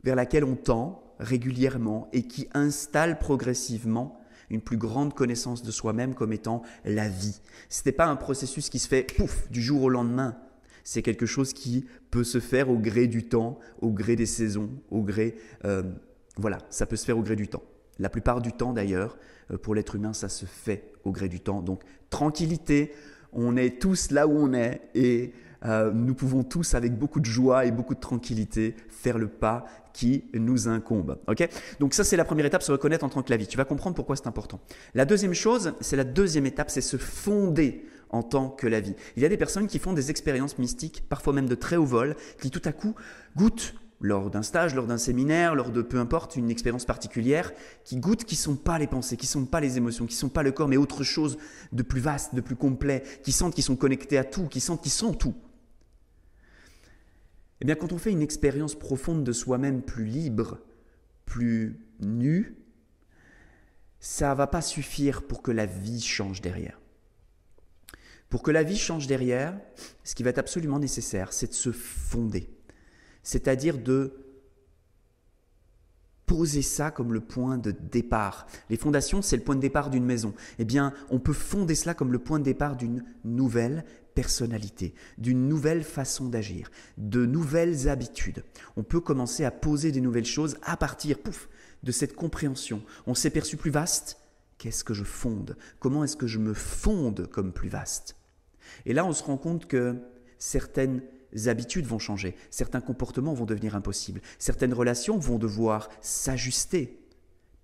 vers 0.03 0.17
laquelle 0.17 0.43
on 0.43 0.57
tend 0.57 1.04
régulièrement 1.19 2.09
et 2.13 2.23
qui 2.23 2.49
installe 2.55 3.19
progressivement 3.19 4.21
une 4.51 4.61
plus 4.61 4.77
grande 4.77 5.15
connaissance 5.15 5.63
de 5.63 5.71
soi-même 5.71 6.15
comme 6.15 6.33
étant 6.33 6.63
la 6.85 7.09
vie. 7.09 7.41
Ce 7.69 7.83
n'est 7.87 7.93
pas 7.93 8.07
un 8.07 8.17
processus 8.17 8.69
qui 8.69 8.79
se 8.79 8.89
fait 8.89 9.03
pouf 9.17 9.51
du 9.51 9.63
jour 9.63 9.83
au 9.83 9.89
lendemain. 9.89 10.37
C'est 10.85 11.03
quelque 11.03 11.27
chose 11.27 11.53
qui 11.53 11.87
peut 12.11 12.25
se 12.25 12.41
faire 12.41 12.71
au 12.71 12.79
gré 12.79 13.07
du 13.07 13.27
temps, 13.27 13.59
au 13.81 13.91
gré 13.91 14.17
des 14.17 14.27
saisons, 14.27 14.71
au 14.91 15.03
gré... 15.03 15.37
Euh, 15.65 15.83
voilà, 16.37 16.59
ça 16.69 16.85
peut 16.85 16.97
se 16.97 17.05
faire 17.05 17.17
au 17.17 17.23
gré 17.23 17.37
du 17.37 17.49
temps. 17.49 17.63
La 17.99 18.11
plupart 18.11 18.41
du 18.41 18.53
temps 18.53 18.73
d'ailleurs, 18.73 19.17
euh, 19.51 19.57
pour 19.57 19.75
l'être 19.75 19.95
humain, 19.95 20.13
ça 20.13 20.29
se 20.29 20.45
fait 20.47 20.93
au 21.05 21.13
gré 21.13 21.29
du 21.29 21.41
temps. 21.41 21.63
Donc 21.63 21.83
tranquillité, 22.11 22.93
on 23.33 23.57
est 23.57 23.81
tous 23.81 24.11
là 24.11 24.27
où 24.27 24.33
on 24.33 24.53
est 24.53 24.83
et 24.95 25.33
euh, 25.65 25.93
nous 25.93 26.15
pouvons 26.15 26.43
tous, 26.43 26.75
avec 26.75 26.99
beaucoup 26.99 27.21
de 27.21 27.27
joie 27.27 27.65
et 27.65 27.71
beaucoup 27.71 27.95
de 27.95 28.01
tranquillité, 28.01 28.77
faire 28.89 29.19
le 29.19 29.29
pas 29.29 29.65
qui 29.93 30.25
nous 30.35 30.69
incombe. 30.69 31.19
Ok? 31.29 31.49
Donc 31.81 31.95
ça, 31.95 32.05
c'est 32.05 32.17
la 32.17 32.25
première 32.25 32.47
étape, 32.47 32.63
se 32.63 32.73
reconnaître 32.73 33.05
en 33.05 33.09
tant 33.09 33.23
que 33.23 33.31
la 33.31 33.37
vie. 33.37 33.47
Tu 33.47 33.57
vas 33.57 33.65
comprendre 33.65 33.97
pourquoi 33.97 34.17
c'est 34.17 34.27
important. 34.27 34.61
La 34.95 35.05
deuxième 35.05 35.35
chose, 35.35 35.73
c'est 35.81 35.97
la 35.97 36.05
deuxième 36.05 36.47
étape, 36.47 36.71
c'est 36.71 36.81
se 36.81 36.97
fonder 36.97 37.87
en 38.11 38.23
tant 38.23 38.49
que 38.49 38.67
la 38.67 38.81
vie. 38.81 38.95
Il 39.17 39.23
y 39.23 39.27
a 39.27 39.29
des 39.29 39.37
personnes 39.37 39.67
qui 39.67 39.79
font 39.79 39.93
des 39.93 40.11
expériences 40.11 40.59
mystiques, 40.59 41.05
parfois 41.09 41.33
même 41.33 41.49
de 41.49 41.55
très 41.55 41.77
haut 41.77 41.85
vol, 41.85 42.17
qui 42.41 42.51
tout 42.51 42.63
à 42.65 42.73
coup 42.73 42.95
goûtent 43.37 43.75
lors 44.01 44.31
d'un 44.31 44.43
stage, 44.43 44.75
lors 44.75 44.87
d'un 44.87 44.99
séminaire, 44.99 45.55
lors 45.55 45.71
de 45.71 45.81
peu 45.81 45.99
importe 45.99 46.37
une 46.37 46.51
expérience 46.51 46.85
particulière, 46.85 47.53
qui 47.85 47.97
goûtent 47.97 48.25
qui 48.25 48.35
ne 48.35 48.41
sont 48.41 48.57
pas 48.57 48.79
les 48.79 48.87
pensées, 48.87 49.17
qui 49.17 49.27
ne 49.27 49.31
sont 49.31 49.47
pas 49.47 49.61
les 49.61 49.79
émotions, 49.79 50.07
qui 50.07 50.15
ne 50.15 50.19
sont 50.19 50.29
pas 50.29 50.43
le 50.43 50.53
corps, 50.53 50.69
mais 50.69 50.77
autre 50.77 51.05
chose 51.05 51.39
de 51.73 51.83
plus 51.83 52.01
vaste, 52.01 52.35
de 52.35 52.41
plus 52.41 52.57
complet, 52.57 53.03
qui 53.23 53.33
sentent 53.33 53.55
qu'ils 53.55 53.65
sont 53.65 53.77
connectés 53.77 54.19
à 54.19 54.25
tout, 54.25 54.47
qui 54.47 54.61
sentent 54.61 54.83
qu'ils 54.83 54.93
sont 54.93 55.15
tout. 55.15 55.35
Eh 57.61 57.65
bien, 57.65 57.75
quand 57.75 57.93
on 57.93 57.99
fait 57.99 58.11
une 58.11 58.23
expérience 58.23 58.75
profonde 58.75 59.25
de 59.25 59.33
soi-même 59.33 59.83
plus 59.83 60.05
libre, 60.05 60.61
plus 61.25 61.81
nu, 62.01 62.57
ça 64.01 64.31
ne 64.31 64.35
va 64.35 64.47
pas 64.47 64.61
suffire 64.61 65.23
pour 65.23 65.43
que 65.43 65.51
la 65.51 65.67
vie 65.67 66.01
change 66.01 66.41
derrière. 66.41 66.81
Pour 68.29 68.43
que 68.43 68.51
la 68.51 68.63
vie 68.63 68.77
change 68.77 69.07
derrière, 69.07 69.59
ce 70.03 70.15
qui 70.15 70.23
va 70.23 70.31
être 70.31 70.39
absolument 70.39 70.79
nécessaire, 70.79 71.33
c'est 71.33 71.49
de 71.49 71.55
se 71.55 71.73
fonder. 71.73 72.51
C'est-à-dire 73.23 73.79
de 73.79 74.25
poser 76.27 76.63
ça 76.63 76.91
comme 76.91 77.13
le 77.13 77.21
point 77.21 77.59
de 77.59 77.71
départ. 77.71 78.47
Les 78.71 78.77
fondations, 78.77 79.23
c'est 79.23 79.37
le 79.37 79.43
point 79.43 79.57
de 79.57 79.61
départ 79.61 79.91
d'une 79.91 80.05
maison. 80.05 80.35
Eh 80.59 80.65
bien, 80.65 80.93
on 81.11 81.19
peut 81.19 81.33
fonder 81.33 81.75
cela 81.75 81.95
comme 81.95 82.13
le 82.13 82.19
point 82.19 82.39
de 82.39 82.45
départ 82.45 82.77
d'une 82.77 83.05
nouvelle 83.25 83.85
personnalité, 84.15 84.95
d'une 85.19 85.49
nouvelle 85.49 85.83
façon 85.83 86.29
d'agir, 86.29 86.71
de 86.99 87.27
nouvelles 87.27 87.89
habitudes. 87.89 88.45
On 88.77 88.83
peut 88.83 89.01
commencer 89.01 89.45
à 89.45 89.51
poser 89.51 89.93
des 89.93 90.01
nouvelles 90.01 90.25
choses 90.25 90.57
à 90.63 90.77
partir, 90.77 91.19
pouf, 91.19 91.49
de 91.83 91.93
cette 91.93 92.15
compréhension. 92.15 92.83
On 93.07 93.15
s'est 93.15 93.31
perçu 93.31 93.57
plus 93.57 93.71
vaste. 93.71 94.19
Qu'est-ce 94.59 94.85
que 94.85 94.95
je 94.95 95.05
fonde? 95.05 95.57
Comment 95.81 96.05
est-ce 96.05 96.17
que 96.17 96.27
je 96.27 96.39
me 96.39 96.55
fonde 96.55 97.27
comme 97.27 97.53
plus 97.53 97.69
vaste? 97.69 98.17
Et 98.87 98.93
là, 98.93 99.05
on 99.05 99.13
se 99.13 99.23
rend 99.23 99.37
compte 99.37 99.67
que 99.67 99.97
certaines 100.39 101.03
habitudes 101.47 101.87
vont 101.87 101.99
changer, 101.99 102.37
certains 102.51 102.81
comportements 102.81 103.35
vont 103.35 103.45
devenir 103.45 103.75
impossibles, 103.75 104.21
certaines 104.39 104.73
relations 104.73 105.19
vont 105.19 105.39
devoir 105.39 105.89
s'ajuster. 106.01 107.01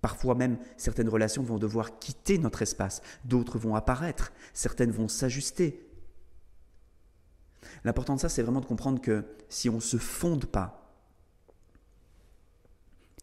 Parfois 0.01 0.35
même, 0.35 0.57
certaines 0.77 1.09
relations 1.09 1.43
vont 1.43 1.57
devoir 1.57 1.99
quitter 1.99 2.37
notre 2.37 2.63
espace, 2.63 3.01
d'autres 3.23 3.59
vont 3.59 3.75
apparaître, 3.75 4.33
certaines 4.53 4.91
vont 4.91 5.07
s'ajuster, 5.07 5.90
L'important 7.83 8.15
de 8.15 8.19
ça, 8.19 8.29
c'est 8.29 8.41
vraiment 8.41 8.61
de 8.61 8.65
comprendre 8.65 9.01
que 9.01 9.23
si 9.49 9.69
on 9.69 9.75
ne 9.75 9.79
se 9.79 9.97
fonde 9.97 10.45
pas, 10.45 10.93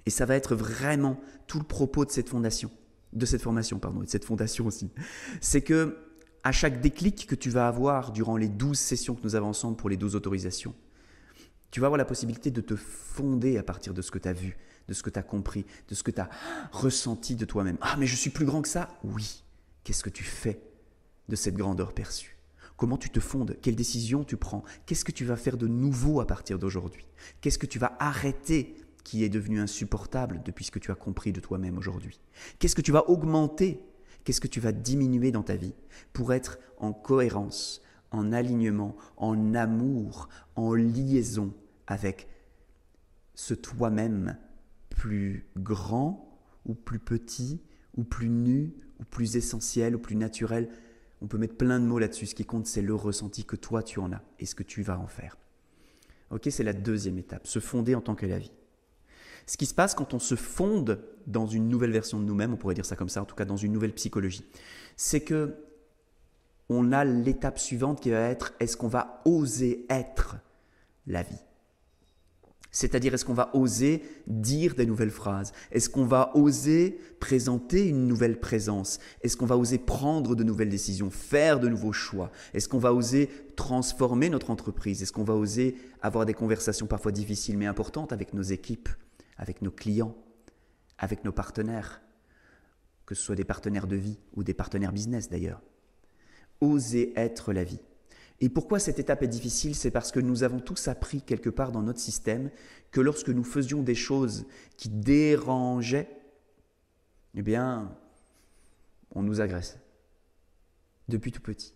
et 0.07 0.11
ça 0.11 0.25
va 0.25 0.37
être 0.37 0.55
vraiment 0.55 1.21
tout 1.47 1.59
le 1.59 1.65
propos 1.65 2.05
de 2.05 2.11
cette 2.11 2.29
fondation, 2.29 2.71
de 3.13 3.27
cette 3.27 3.43
formation, 3.43 3.79
pardon, 3.79 4.03
et 4.03 4.07
de 4.07 4.11
cette 4.11 4.25
fondation 4.25 4.67
aussi, 4.67 4.91
c'est 5.41 5.63
que 5.63 5.99
à 6.45 6.53
chaque 6.53 6.81
déclic 6.81 7.27
que 7.27 7.35
tu 7.35 7.51
vas 7.51 7.69
avoir 7.69 8.13
durant 8.13 8.37
les 8.37 8.49
12 8.49 8.79
sessions 8.79 9.15
que 9.15 9.23
nous 9.23 9.35
avons 9.35 9.49
ensemble 9.49 9.77
pour 9.77 9.91
les 9.91 9.97
12 9.97 10.17
autorisations, 10.17 10.75
tu 11.71 11.81
vas 11.81 11.87
avoir 11.87 11.99
la 11.99 12.05
possibilité 12.05 12.51
de 12.51 12.61
te 12.61 12.77
fonder 12.77 13.59
à 13.59 13.63
partir 13.63 13.93
de 13.93 14.01
ce 14.01 14.11
que 14.11 14.19
tu 14.19 14.29
as 14.29 14.33
vu, 14.33 14.57
de 14.89 14.95
ce 14.95 15.03
que 15.03 15.11
tu 15.11 15.19
as 15.19 15.23
compris, 15.23 15.67
de 15.89 15.95
ce 15.95 16.03
que 16.03 16.11
tu 16.11 16.21
as 16.21 16.31
ressenti 16.73 17.37
de 17.37 17.45
toi-même. 17.45 17.77
Ah, 17.83 17.97
mais 17.99 18.07
je 18.07 18.17
suis 18.17 18.31
plus 18.31 18.47
grand 18.47 18.63
que 18.63 18.69
ça 18.69 18.89
Oui. 19.05 19.45
Qu'est-ce 19.85 20.03
que 20.03 20.11
tu 20.11 20.25
fais 20.25 20.61
de 21.29 21.37
cette 21.37 21.57
grandeur 21.57 21.93
perçue? 21.93 22.38
Comment 22.79 22.97
tu 22.97 23.11
te 23.11 23.19
fondes? 23.19 23.57
Quelles 23.61 23.75
décisions 23.75 24.23
tu 24.23 24.37
prends? 24.37 24.63
Qu'est-ce 24.87 25.05
que 25.05 25.11
tu 25.11 25.25
vas 25.25 25.37
faire 25.37 25.57
de 25.57 25.67
nouveau 25.67 26.21
à 26.21 26.29
partir 26.29 26.61
d'aujourd'hui? 26.61 27.05
Qu'est-ce 27.41 27.59
que 27.59 27.67
tu 27.67 27.81
vas 27.81 27.97
arrêter 27.99 28.77
qui 29.03 29.25
est 29.25 29.29
devenu 29.29 29.59
insupportable 29.59 30.41
depuis 30.45 30.65
ce 30.65 30.71
que 30.71 30.79
tu 30.79 30.93
as 30.93 30.95
compris 30.95 31.33
de 31.33 31.41
toi-même 31.41 31.77
aujourd'hui? 31.77 32.21
Qu'est-ce 32.59 32.77
que 32.77 32.81
tu 32.81 32.93
vas 32.93 33.11
augmenter? 33.11 33.83
Qu'est-ce 34.23 34.41
que 34.41 34.47
tu 34.47 34.61
vas 34.61 34.71
diminuer 34.71 35.33
dans 35.33 35.43
ta 35.43 35.57
vie 35.57 35.75
pour 36.13 36.33
être 36.33 36.61
en 36.79 36.93
cohérence, 36.93 37.83
en 38.13 38.33
alignement, 38.33 38.97
en 39.17 39.55
amour, 39.55 40.29
en 40.55 40.73
liaison 40.73 41.53
avec 41.89 42.29
ce 43.35 43.55
toi-même 43.55 44.39
plus 44.89 45.49
grand 45.57 46.39
ou 46.65 46.75
plus 46.75 47.01
petit 47.01 47.61
ou 47.97 48.05
plus 48.05 48.29
nu 48.29 48.73
ou 49.01 49.05
plus 49.05 49.35
essentiel 49.35 49.97
ou 49.97 49.99
plus 49.99 50.15
naturel 50.15 50.69
on 51.21 51.27
peut 51.27 51.39
mettre 51.39 51.57
plein 51.57 51.81
de 51.81 51.85
mots 51.85 51.99
là-dessus. 51.99 52.27
Ce 52.27 52.35
qui 52.35 52.45
compte, 52.45 52.67
c'est 52.67 52.83
le 52.83 52.95
ressenti 52.95 53.45
que 53.45 53.57
toi 53.57 53.83
tu 53.83 53.99
en 53.99 54.13
as 54.13 54.23
et 54.39 54.47
ce 54.47 54.55
que 54.55 54.63
tu 54.63 54.83
vas 54.83 54.99
en 54.99 55.07
faire. 55.07 55.37
Ok, 56.31 56.49
c'est 56.51 56.65
la 56.65 56.75
deuxième 56.75 57.19
étape, 57.19 57.47
se 57.47 57.59
fonder 57.59 57.95
en 57.95 58.01
tant 58.01 58.15
que 58.15 58.27
la 58.27 58.39
vie. 58.39 58.53
Ce 59.47 59.57
qui 59.57 59.65
se 59.65 59.75
passe 59.75 59.95
quand 59.95 60.13
on 60.13 60.19
se 60.19 60.35
fonde 60.35 61.03
dans 61.27 61.47
une 61.47 61.69
nouvelle 61.69 61.91
version 61.91 62.21
de 62.21 62.25
nous-mêmes, 62.25 62.53
on 62.53 62.57
pourrait 62.57 62.75
dire 62.75 62.85
ça 62.85 62.97
comme 62.97 63.09
ça, 63.09 63.23
en 63.23 63.25
tout 63.25 63.35
cas 63.35 63.47
dans 63.47 63.57
une 63.57 63.73
nouvelle 63.73 63.95
psychologie, 63.95 64.45
c'est 64.97 65.23
que 65.23 65.57
on 66.69 66.93
a 66.93 67.05
l'étape 67.05 67.59
suivante 67.59 68.01
qui 68.01 68.11
va 68.11 68.21
être 68.21 68.53
est-ce 68.61 68.77
qu'on 68.77 68.89
va 68.89 69.23
oser 69.25 69.87
être 69.89 70.37
la 71.07 71.23
vie? 71.23 71.41
C'est-à-dire, 72.71 73.15
est-ce 73.15 73.25
qu'on 73.25 73.35
va 73.35 73.51
oser 73.55 74.03
dire 74.27 74.75
des 74.75 74.85
nouvelles 74.85 75.11
phrases? 75.11 75.53
Est-ce 75.73 75.89
qu'on 75.89 76.05
va 76.05 76.37
oser 76.37 76.99
présenter 77.19 77.89
une 77.89 78.07
nouvelle 78.07 78.39
présence? 78.39 78.99
Est-ce 79.23 79.37
qu'on 79.37 79.47
va 79.47 79.57
oser 79.57 79.79
prendre 79.79 80.35
de 80.35 80.45
nouvelles 80.45 80.69
décisions, 80.69 81.11
faire 81.11 81.61
de 81.61 81.69
nouveaux 81.69 81.93
choix? 81.93 82.31
Est-ce 82.53 82.69
qu'on 82.69 82.79
va 82.79 82.93
oser 82.93 83.31
transformer 83.57 84.29
notre 84.29 84.51
entreprise? 84.51 85.03
Est-ce 85.03 85.13
qu'on 85.13 85.25
va 85.25 85.35
oser 85.35 85.77
avoir 86.03 86.27
des 86.27 86.35
conversations 86.35 86.87
parfois 86.87 87.11
difficiles 87.11 87.57
mais 87.57 87.67
importantes 87.67 88.13
avec 88.13 88.35
nos 88.35 88.43
équipes, 88.43 88.91
avec 89.39 89.63
nos 89.63 89.71
clients, 89.71 90.15
avec 90.99 91.25
nos 91.25 91.33
partenaires? 91.33 92.03
Que 93.07 93.15
ce 93.15 93.23
soit 93.23 93.37
des 93.37 93.45
partenaires 93.45 93.87
de 93.87 93.97
vie 93.97 94.19
ou 94.37 94.45
des 94.45 94.55
partenaires 94.55 94.93
business 94.93 95.31
d'ailleurs. 95.31 95.63
Oser 96.61 97.15
être 97.17 97.55
la 97.55 97.65
vie. 97.65 97.81
Et 98.41 98.49
pourquoi 98.49 98.79
cette 98.79 98.99
étape 98.99 99.23
est 99.23 99.29
difficile 99.29 99.75
C'est 99.75 99.91
parce 99.91 100.13
que 100.13 100.21
nous 100.21 100.45
avons 100.45 100.61
tous 100.61 100.89
appris 100.89 101.23
quelque 101.23 101.51
part 101.51 101.73
dans 101.73 101.83
notre 101.83 101.99
système 101.99 102.51
que 102.93 103.01
lorsque 103.01 103.31
nous 103.31 103.45
faisions 103.45 103.83
des 103.83 103.97
choses 103.97 104.47
qui 104.77 104.89
dérangeaient, 104.89 106.09
eh 107.35 107.43
bien, 107.43 107.97
on 109.13 109.23
nous 109.23 109.41
agresse. 109.41 109.79
Depuis 111.09 111.33
tout 111.33 111.41
petit. 111.41 111.75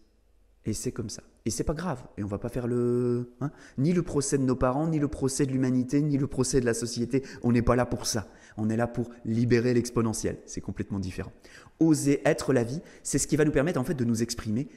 Et 0.65 0.73
c'est 0.73 0.93
comme 0.93 1.11
ça. 1.11 1.23
Et 1.45 1.51
c'est 1.51 1.65
pas 1.65 1.75
grave. 1.75 2.05
Et 2.17 2.23
on 2.23 2.29
va 2.29 2.39
pas 2.39 2.49
faire 2.49 2.69
le. 2.69 3.33
Hein, 3.41 3.51
ni 3.77 3.93
le 3.93 4.03
procès 4.03 4.39
de 4.39 4.45
nos 4.45 4.55
parents, 4.55 4.87
ni 4.87 5.01
le 5.01 5.09
procès 5.09 5.45
de 5.45 5.51
l'humanité, 5.51 6.01
ni 6.01 6.17
le 6.17 6.29
procès 6.29 6.61
de 6.61 6.67
la 6.67 6.75
société. 6.75 7.25
On 7.43 7.51
n'est 7.51 7.63
pas 7.63 7.75
là 7.75 7.87
pour 7.87 8.07
ça. 8.07 8.29
On 8.57 8.71
est 8.71 8.77
là 8.77 8.87
pour 8.87 9.11
libérer 9.25 9.75
l'exponentiel. 9.75 10.39
C'est 10.47 10.61
complètement 10.61 11.01
différent. 11.01 11.33
Oser 11.81 12.23
être 12.25 12.53
la 12.53 12.63
vie, 12.63 12.81
c'est 13.03 13.19
ce 13.19 13.27
qui 13.27 13.35
va 13.35 13.45
nous 13.45 13.51
permettre 13.51 13.81
en 13.81 13.85
fait 13.85 13.95
de 13.95 14.05
nous 14.05 14.23
exprimer 14.23 14.69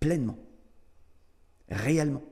pleinement 0.00 0.38
réellement. 1.70 2.22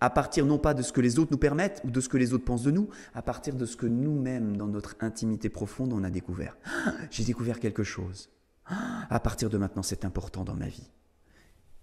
À 0.00 0.10
partir 0.10 0.46
non 0.46 0.58
pas 0.58 0.74
de 0.74 0.82
ce 0.82 0.92
que 0.92 1.00
les 1.00 1.18
autres 1.18 1.32
nous 1.32 1.38
permettent 1.38 1.82
ou 1.84 1.90
de 1.90 2.00
ce 2.00 2.08
que 2.08 2.16
les 2.16 2.32
autres 2.32 2.44
pensent 2.44 2.62
de 2.62 2.70
nous, 2.70 2.88
à 3.14 3.22
partir 3.22 3.54
de 3.54 3.66
ce 3.66 3.76
que 3.76 3.86
nous-mêmes, 3.86 4.56
dans 4.56 4.68
notre 4.68 4.96
intimité 5.00 5.48
profonde, 5.48 5.92
on 5.92 6.04
a 6.04 6.10
découvert. 6.10 6.56
J'ai 7.10 7.24
découvert 7.24 7.60
quelque 7.60 7.84
chose. 7.84 8.30
À 8.66 9.20
partir 9.20 9.50
de 9.50 9.58
maintenant, 9.58 9.82
c'est 9.82 10.04
important 10.04 10.44
dans 10.44 10.54
ma 10.54 10.68
vie. 10.68 10.90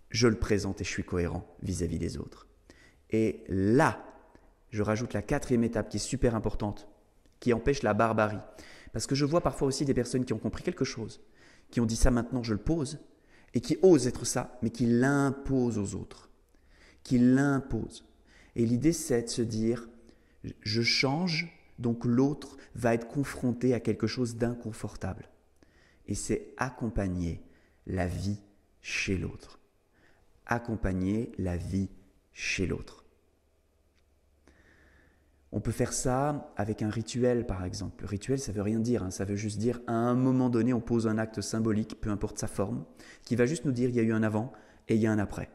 Je 0.09 0.27
le 0.27 0.37
présente 0.37 0.81
et 0.81 0.83
je 0.83 0.89
suis 0.89 1.03
cohérent 1.03 1.47
vis-à-vis 1.61 1.97
des 1.97 2.17
autres. 2.17 2.47
Et 3.09 3.43
là, 3.47 4.03
je 4.69 4.81
rajoute 4.83 5.13
la 5.13 5.21
quatrième 5.21 5.63
étape 5.63 5.89
qui 5.89 5.97
est 5.97 5.99
super 5.99 6.35
importante, 6.35 6.87
qui 7.39 7.53
empêche 7.53 7.83
la 7.83 7.93
barbarie. 7.93 8.39
Parce 8.91 9.07
que 9.07 9.15
je 9.15 9.25
vois 9.25 9.41
parfois 9.41 9.67
aussi 9.67 9.85
des 9.85 9.93
personnes 9.93 10.25
qui 10.25 10.33
ont 10.33 10.39
compris 10.39 10.63
quelque 10.63 10.85
chose, 10.85 11.21
qui 11.71 11.79
ont 11.79 11.85
dit 11.85 11.95
ça 11.95 12.11
maintenant, 12.11 12.43
je 12.43 12.53
le 12.53 12.59
pose, 12.59 12.99
et 13.53 13.61
qui 13.61 13.77
osent 13.81 14.07
être 14.07 14.25
ça, 14.25 14.57
mais 14.61 14.69
qui 14.71 14.85
l'imposent 14.85 15.77
aux 15.77 15.95
autres. 15.95 16.29
Qui 17.03 17.19
l'imposent. 17.19 18.05
Et 18.55 18.65
l'idée, 18.65 18.93
c'est 18.93 19.23
de 19.23 19.29
se 19.29 19.41
dire, 19.41 19.89
je 20.61 20.81
change, 20.81 21.51
donc 21.79 22.05
l'autre 22.05 22.57
va 22.75 22.93
être 22.93 23.07
confronté 23.07 23.73
à 23.73 23.79
quelque 23.79 24.07
chose 24.07 24.37
d'inconfortable. 24.37 25.29
Et 26.07 26.15
c'est 26.15 26.53
accompagner 26.57 27.41
la 27.87 28.07
vie 28.07 28.39
chez 28.81 29.17
l'autre. 29.17 29.59
Accompagner 30.45 31.31
la 31.37 31.57
vie 31.57 31.89
chez 32.33 32.65
l'autre. 32.65 33.03
On 35.55 35.61
peut 35.61 35.71
faire 35.71 35.93
ça 35.93 36.51
avec 36.57 36.81
un 36.81 36.89
rituel, 36.89 37.45
par 37.45 37.63
exemple. 37.63 38.01
Le 38.01 38.07
rituel, 38.07 38.39
ça 38.39 38.51
veut 38.51 38.63
rien 38.63 38.79
dire. 38.79 39.03
Hein. 39.03 39.11
Ça 39.11 39.23
veut 39.23 39.35
juste 39.35 39.59
dire, 39.59 39.79
à 39.85 39.93
un 39.93 40.15
moment 40.15 40.49
donné, 40.49 40.73
on 40.73 40.81
pose 40.81 41.07
un 41.07 41.19
acte 41.19 41.41
symbolique, 41.41 42.01
peu 42.01 42.09
importe 42.09 42.39
sa 42.39 42.47
forme, 42.47 42.83
qui 43.23 43.35
va 43.35 43.45
juste 43.45 43.63
nous 43.63 43.71
dire, 43.71 43.89
il 43.89 43.95
y 43.95 43.99
a 43.99 44.03
eu 44.03 44.13
un 44.13 44.23
avant 44.23 44.51
et 44.87 44.95
il 44.95 45.01
y 45.01 45.05
a 45.05 45.11
un 45.11 45.19
après. 45.19 45.51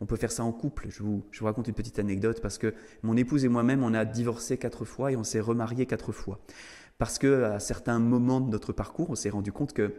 On 0.00 0.06
peut 0.06 0.16
faire 0.16 0.32
ça 0.32 0.44
en 0.44 0.52
couple. 0.52 0.86
Je 0.90 1.02
vous, 1.02 1.24
je 1.30 1.40
vous 1.40 1.46
raconte 1.46 1.68
une 1.68 1.74
petite 1.74 1.98
anecdote 1.98 2.40
parce 2.40 2.58
que 2.58 2.74
mon 3.02 3.16
épouse 3.16 3.44
et 3.44 3.48
moi-même, 3.48 3.82
on 3.82 3.94
a 3.94 4.04
divorcé 4.04 4.56
quatre 4.58 4.84
fois 4.84 5.12
et 5.12 5.16
on 5.16 5.24
s'est 5.24 5.40
remarié 5.40 5.86
quatre 5.86 6.12
fois. 6.12 6.40
Parce 6.98 7.18
que 7.18 7.44
à 7.44 7.60
certains 7.60 7.98
moments 7.98 8.40
de 8.40 8.50
notre 8.50 8.72
parcours, 8.72 9.10
on 9.10 9.14
s'est 9.14 9.30
rendu 9.30 9.52
compte 9.52 9.72
que 9.72 9.92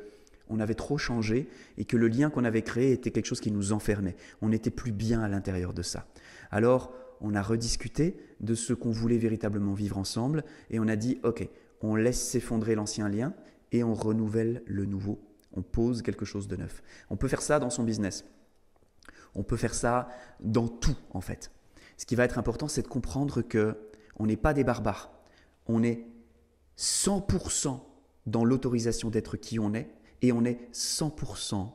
on 0.49 0.59
avait 0.59 0.73
trop 0.73 0.97
changé 0.97 1.47
et 1.77 1.85
que 1.85 1.95
le 1.95 2.07
lien 2.07 2.29
qu'on 2.29 2.43
avait 2.43 2.63
créé 2.63 2.91
était 2.91 3.11
quelque 3.11 3.27
chose 3.27 3.39
qui 3.39 3.51
nous 3.51 3.71
enfermait. 3.71 4.15
On 4.41 4.49
n'était 4.49 4.71
plus 4.71 4.91
bien 4.91 5.21
à 5.21 5.27
l'intérieur 5.27 5.73
de 5.73 5.83
ça. 5.83 6.07
Alors, 6.49 6.91
on 7.21 7.35
a 7.35 7.41
rediscuté 7.41 8.17
de 8.39 8.55
ce 8.55 8.73
qu'on 8.73 8.91
voulait 8.91 9.17
véritablement 9.17 9.73
vivre 9.73 9.97
ensemble 9.97 10.43
et 10.71 10.79
on 10.79 10.87
a 10.87 10.95
dit, 10.95 11.19
OK, 11.23 11.47
on 11.81 11.95
laisse 11.95 12.19
s'effondrer 12.19 12.75
l'ancien 12.75 13.09
lien 13.09 13.33
et 13.71 13.83
on 13.83 13.93
renouvelle 13.93 14.63
le 14.65 14.85
nouveau. 14.85 15.19
On 15.53 15.61
pose 15.61 16.01
quelque 16.01 16.25
chose 16.25 16.47
de 16.47 16.55
neuf. 16.55 16.81
On 17.09 17.15
peut 17.15 17.27
faire 17.27 17.41
ça 17.41 17.59
dans 17.59 17.69
son 17.69 17.83
business. 17.83 18.25
On 19.35 19.43
peut 19.43 19.57
faire 19.57 19.73
ça 19.73 20.09
dans 20.39 20.67
tout, 20.67 20.97
en 21.11 21.21
fait. 21.21 21.51
Ce 21.97 22.05
qui 22.05 22.15
va 22.15 22.25
être 22.25 22.37
important, 22.37 22.67
c'est 22.67 22.81
de 22.81 22.87
comprendre 22.87 23.41
que 23.41 23.77
on 24.17 24.25
n'est 24.25 24.37
pas 24.37 24.53
des 24.53 24.63
barbares. 24.63 25.11
On 25.67 25.83
est 25.83 26.05
100% 26.77 27.79
dans 28.25 28.45
l'autorisation 28.45 29.09
d'être 29.09 29.37
qui 29.37 29.59
on 29.59 29.73
est 29.73 29.93
et 30.21 30.31
on 30.31 30.43
est 30.43 30.71
100% 30.73 31.71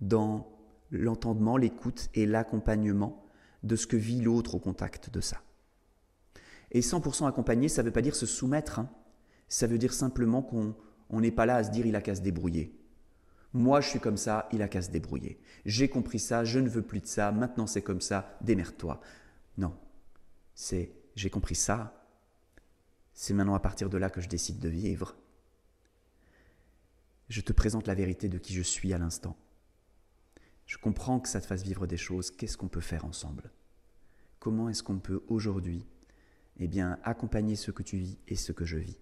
dans 0.00 0.48
l'entendement, 0.90 1.56
l'écoute 1.56 2.08
et 2.14 2.26
l'accompagnement 2.26 3.24
de 3.62 3.76
ce 3.76 3.86
que 3.86 3.96
vit 3.96 4.20
l'autre 4.20 4.54
au 4.54 4.58
contact 4.58 5.10
de 5.10 5.20
ça. 5.20 5.42
Et 6.70 6.80
100% 6.80 7.26
accompagné, 7.26 7.68
ça 7.68 7.82
ne 7.82 7.88
veut 7.88 7.92
pas 7.92 8.02
dire 8.02 8.14
se 8.14 8.26
soumettre, 8.26 8.78
hein. 8.78 8.90
ça 9.48 9.66
veut 9.66 9.78
dire 9.78 9.92
simplement 9.92 10.42
qu'on 10.42 10.74
n'est 11.20 11.30
pas 11.30 11.46
là 11.46 11.56
à 11.56 11.64
se 11.64 11.70
dire 11.70 11.86
il 11.86 11.96
a 11.96 12.02
qu'à 12.02 12.14
se 12.14 12.20
débrouiller. 12.20 12.78
Moi, 13.56 13.80
je 13.80 13.88
suis 13.88 14.00
comme 14.00 14.18
ça, 14.18 14.50
il 14.52 14.60
a 14.60 14.68
qu'à 14.68 14.82
se 14.82 14.90
débrouiller. 14.90 15.40
J'ai 15.64 15.88
compris 15.88 16.18
ça, 16.18 16.44
je 16.44 16.58
ne 16.58 16.68
veux 16.68 16.82
plus 16.82 17.00
de 17.00 17.06
ça, 17.06 17.32
maintenant 17.32 17.66
c'est 17.66 17.80
comme 17.80 18.02
ça, 18.02 18.36
démerde-toi. 18.42 19.00
Non, 19.56 19.74
c'est 20.54 20.92
j'ai 21.14 21.30
compris 21.30 21.54
ça, 21.54 22.06
c'est 23.14 23.32
maintenant 23.32 23.54
à 23.54 23.60
partir 23.60 23.88
de 23.88 23.96
là 23.96 24.10
que 24.10 24.20
je 24.20 24.28
décide 24.28 24.58
de 24.58 24.68
vivre. 24.68 25.16
Je 27.30 27.40
te 27.40 27.54
présente 27.54 27.86
la 27.86 27.94
vérité 27.94 28.28
de 28.28 28.36
qui 28.36 28.52
je 28.52 28.60
suis 28.60 28.92
à 28.92 28.98
l'instant. 28.98 29.38
Je 30.66 30.76
comprends 30.76 31.18
que 31.18 31.28
ça 31.28 31.40
te 31.40 31.46
fasse 31.46 31.62
vivre 31.62 31.86
des 31.86 31.96
choses. 31.96 32.30
Qu'est-ce 32.30 32.58
qu'on 32.58 32.68
peut 32.68 32.80
faire 32.82 33.06
ensemble? 33.06 33.50
Comment 34.38 34.68
est-ce 34.68 34.82
qu'on 34.82 34.98
peut 34.98 35.24
aujourd'hui 35.28 35.86
eh 36.58 36.68
bien, 36.68 36.98
accompagner 37.04 37.56
ce 37.56 37.70
que 37.70 37.82
tu 37.82 37.96
vis 37.96 38.18
et 38.28 38.36
ce 38.36 38.52
que 38.52 38.66
je 38.66 38.76
vis, 38.76 38.98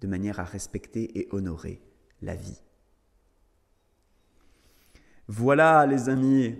de 0.00 0.06
manière 0.06 0.38
à 0.38 0.44
respecter 0.44 1.18
et 1.18 1.26
honorer 1.32 1.82
la 2.20 2.36
vie 2.36 2.60
Voilà, 5.34 5.86
les 5.86 6.10
amis, 6.10 6.56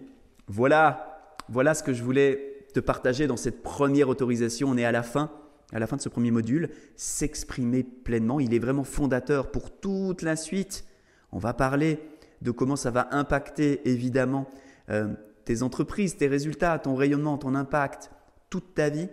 voilà, 0.48 1.36
voilà 1.50 1.74
ce 1.74 1.82
que 1.82 1.92
je 1.92 2.02
voulais 2.02 2.64
te 2.72 2.80
partager 2.80 3.26
dans 3.26 3.36
cette 3.36 3.62
première 3.62 4.08
autorisation. 4.08 4.70
On 4.70 4.78
est 4.78 4.84
à 4.86 4.92
la 4.92 5.02
fin, 5.02 5.30
à 5.74 5.78
la 5.78 5.86
fin 5.86 5.98
de 5.98 6.00
ce 6.00 6.08
premier 6.08 6.30
module, 6.30 6.70
s'exprimer 6.96 7.82
pleinement. 7.82 8.40
Il 8.40 8.54
est 8.54 8.58
vraiment 8.58 8.84
fondateur 8.84 9.50
pour 9.50 9.78
toute 9.78 10.22
la 10.22 10.36
suite. 10.36 10.86
On 11.32 11.38
va 11.38 11.52
parler 11.52 12.00
de 12.40 12.50
comment 12.50 12.76
ça 12.76 12.90
va 12.90 13.08
impacter 13.10 13.86
évidemment 13.90 14.48
euh, 14.88 15.12
tes 15.44 15.62
entreprises, 15.62 16.16
tes 16.16 16.28
résultats, 16.28 16.78
ton 16.78 16.94
rayonnement, 16.94 17.36
ton 17.36 17.54
impact, 17.54 18.10
toute 18.48 18.74
ta 18.74 18.88
vie. 18.88 19.08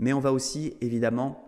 Mais 0.00 0.12
on 0.12 0.20
va 0.20 0.32
aussi 0.32 0.76
évidemment 0.80 1.45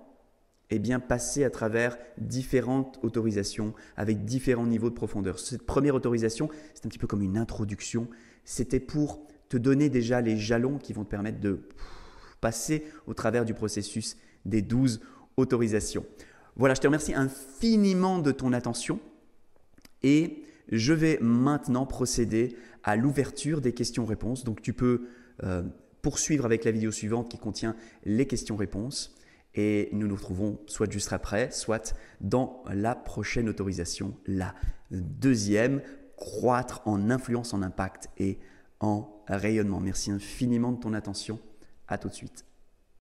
eh 0.71 0.79
bien, 0.79 1.01
passer 1.01 1.45
à 1.45 1.51
travers 1.51 1.97
différentes 2.19 2.99
autorisations 3.03 3.75
avec 3.97 4.25
différents 4.25 4.67
niveaux 4.67 4.91
de 4.91 4.95
profondeur. 4.95 5.39
Cette 5.39 5.65
première 5.65 5.95
autorisation, 5.95 6.49
c'est 6.75 6.85
un 6.85 6.89
petit 6.89 6.99
peu 6.99 7.07
comme 7.07 7.23
une 7.23 7.39
introduction. 7.39 8.09
C'était 8.45 8.81
pour 8.81 9.27
te 9.49 9.57
donner 9.57 9.89
déjà 9.89 10.21
les 10.21 10.37
jalons 10.37 10.79
qui 10.79 10.93
vont 10.93 11.05
te 11.05 11.11
permettre 11.11 11.41
de 11.41 11.61
passer 12.41 12.85
au 13.07 13.15
travers 13.15 13.45
du 13.45 13.55
processus 13.55 14.17
des 14.45 14.63
12 14.63 15.01
autorisations. 15.37 16.05
Voilà, 16.57 16.75
je 16.75 16.81
te 16.81 16.87
remercie 16.87 17.15
infiniment 17.15 18.19
de 18.19 18.33
ton 18.33 18.53
attention. 18.53 19.01
Et 20.03 20.43
je 20.71 20.93
vais 20.93 21.19
maintenant 21.21 21.87
procéder 21.87 22.57
à 22.85 22.97
l'ouverture 22.97 23.61
des 23.61 23.73
questions-réponses. 23.73 24.45
Donc 24.45 24.61
tu 24.61 24.73
peux 24.73 25.09
euh, 25.45 25.63
poursuivre 26.03 26.45
avec 26.45 26.65
la 26.65 26.71
vidéo 26.71 26.91
suivante 26.91 27.31
qui 27.31 27.39
contient 27.39 27.75
les 28.05 28.27
questions-réponses. 28.27 29.15
Et 29.61 29.89
nous 29.91 30.07
nous 30.07 30.15
retrouvons 30.15 30.61
soit 30.67 30.89
juste 30.89 31.13
après, 31.13 31.51
soit 31.51 31.93
dans 32.21 32.63
la 32.73 32.95
prochaine 32.95 33.49
autorisation, 33.49 34.15
la 34.25 34.55
deuxième, 34.93 35.83
croître 36.17 36.81
en 36.85 37.11
influence, 37.11 37.53
en 37.55 37.63
impact 37.63 38.09
et 38.19 38.39
en 38.79 39.21
rayonnement. 39.27 39.81
Merci 39.81 40.13
infiniment 40.13 40.71
de 40.71 40.79
ton 40.79 40.95
attention. 40.95 41.41
À 41.89 41.99
tout 41.99 42.09
de 42.09 42.15
suite. 42.15 42.48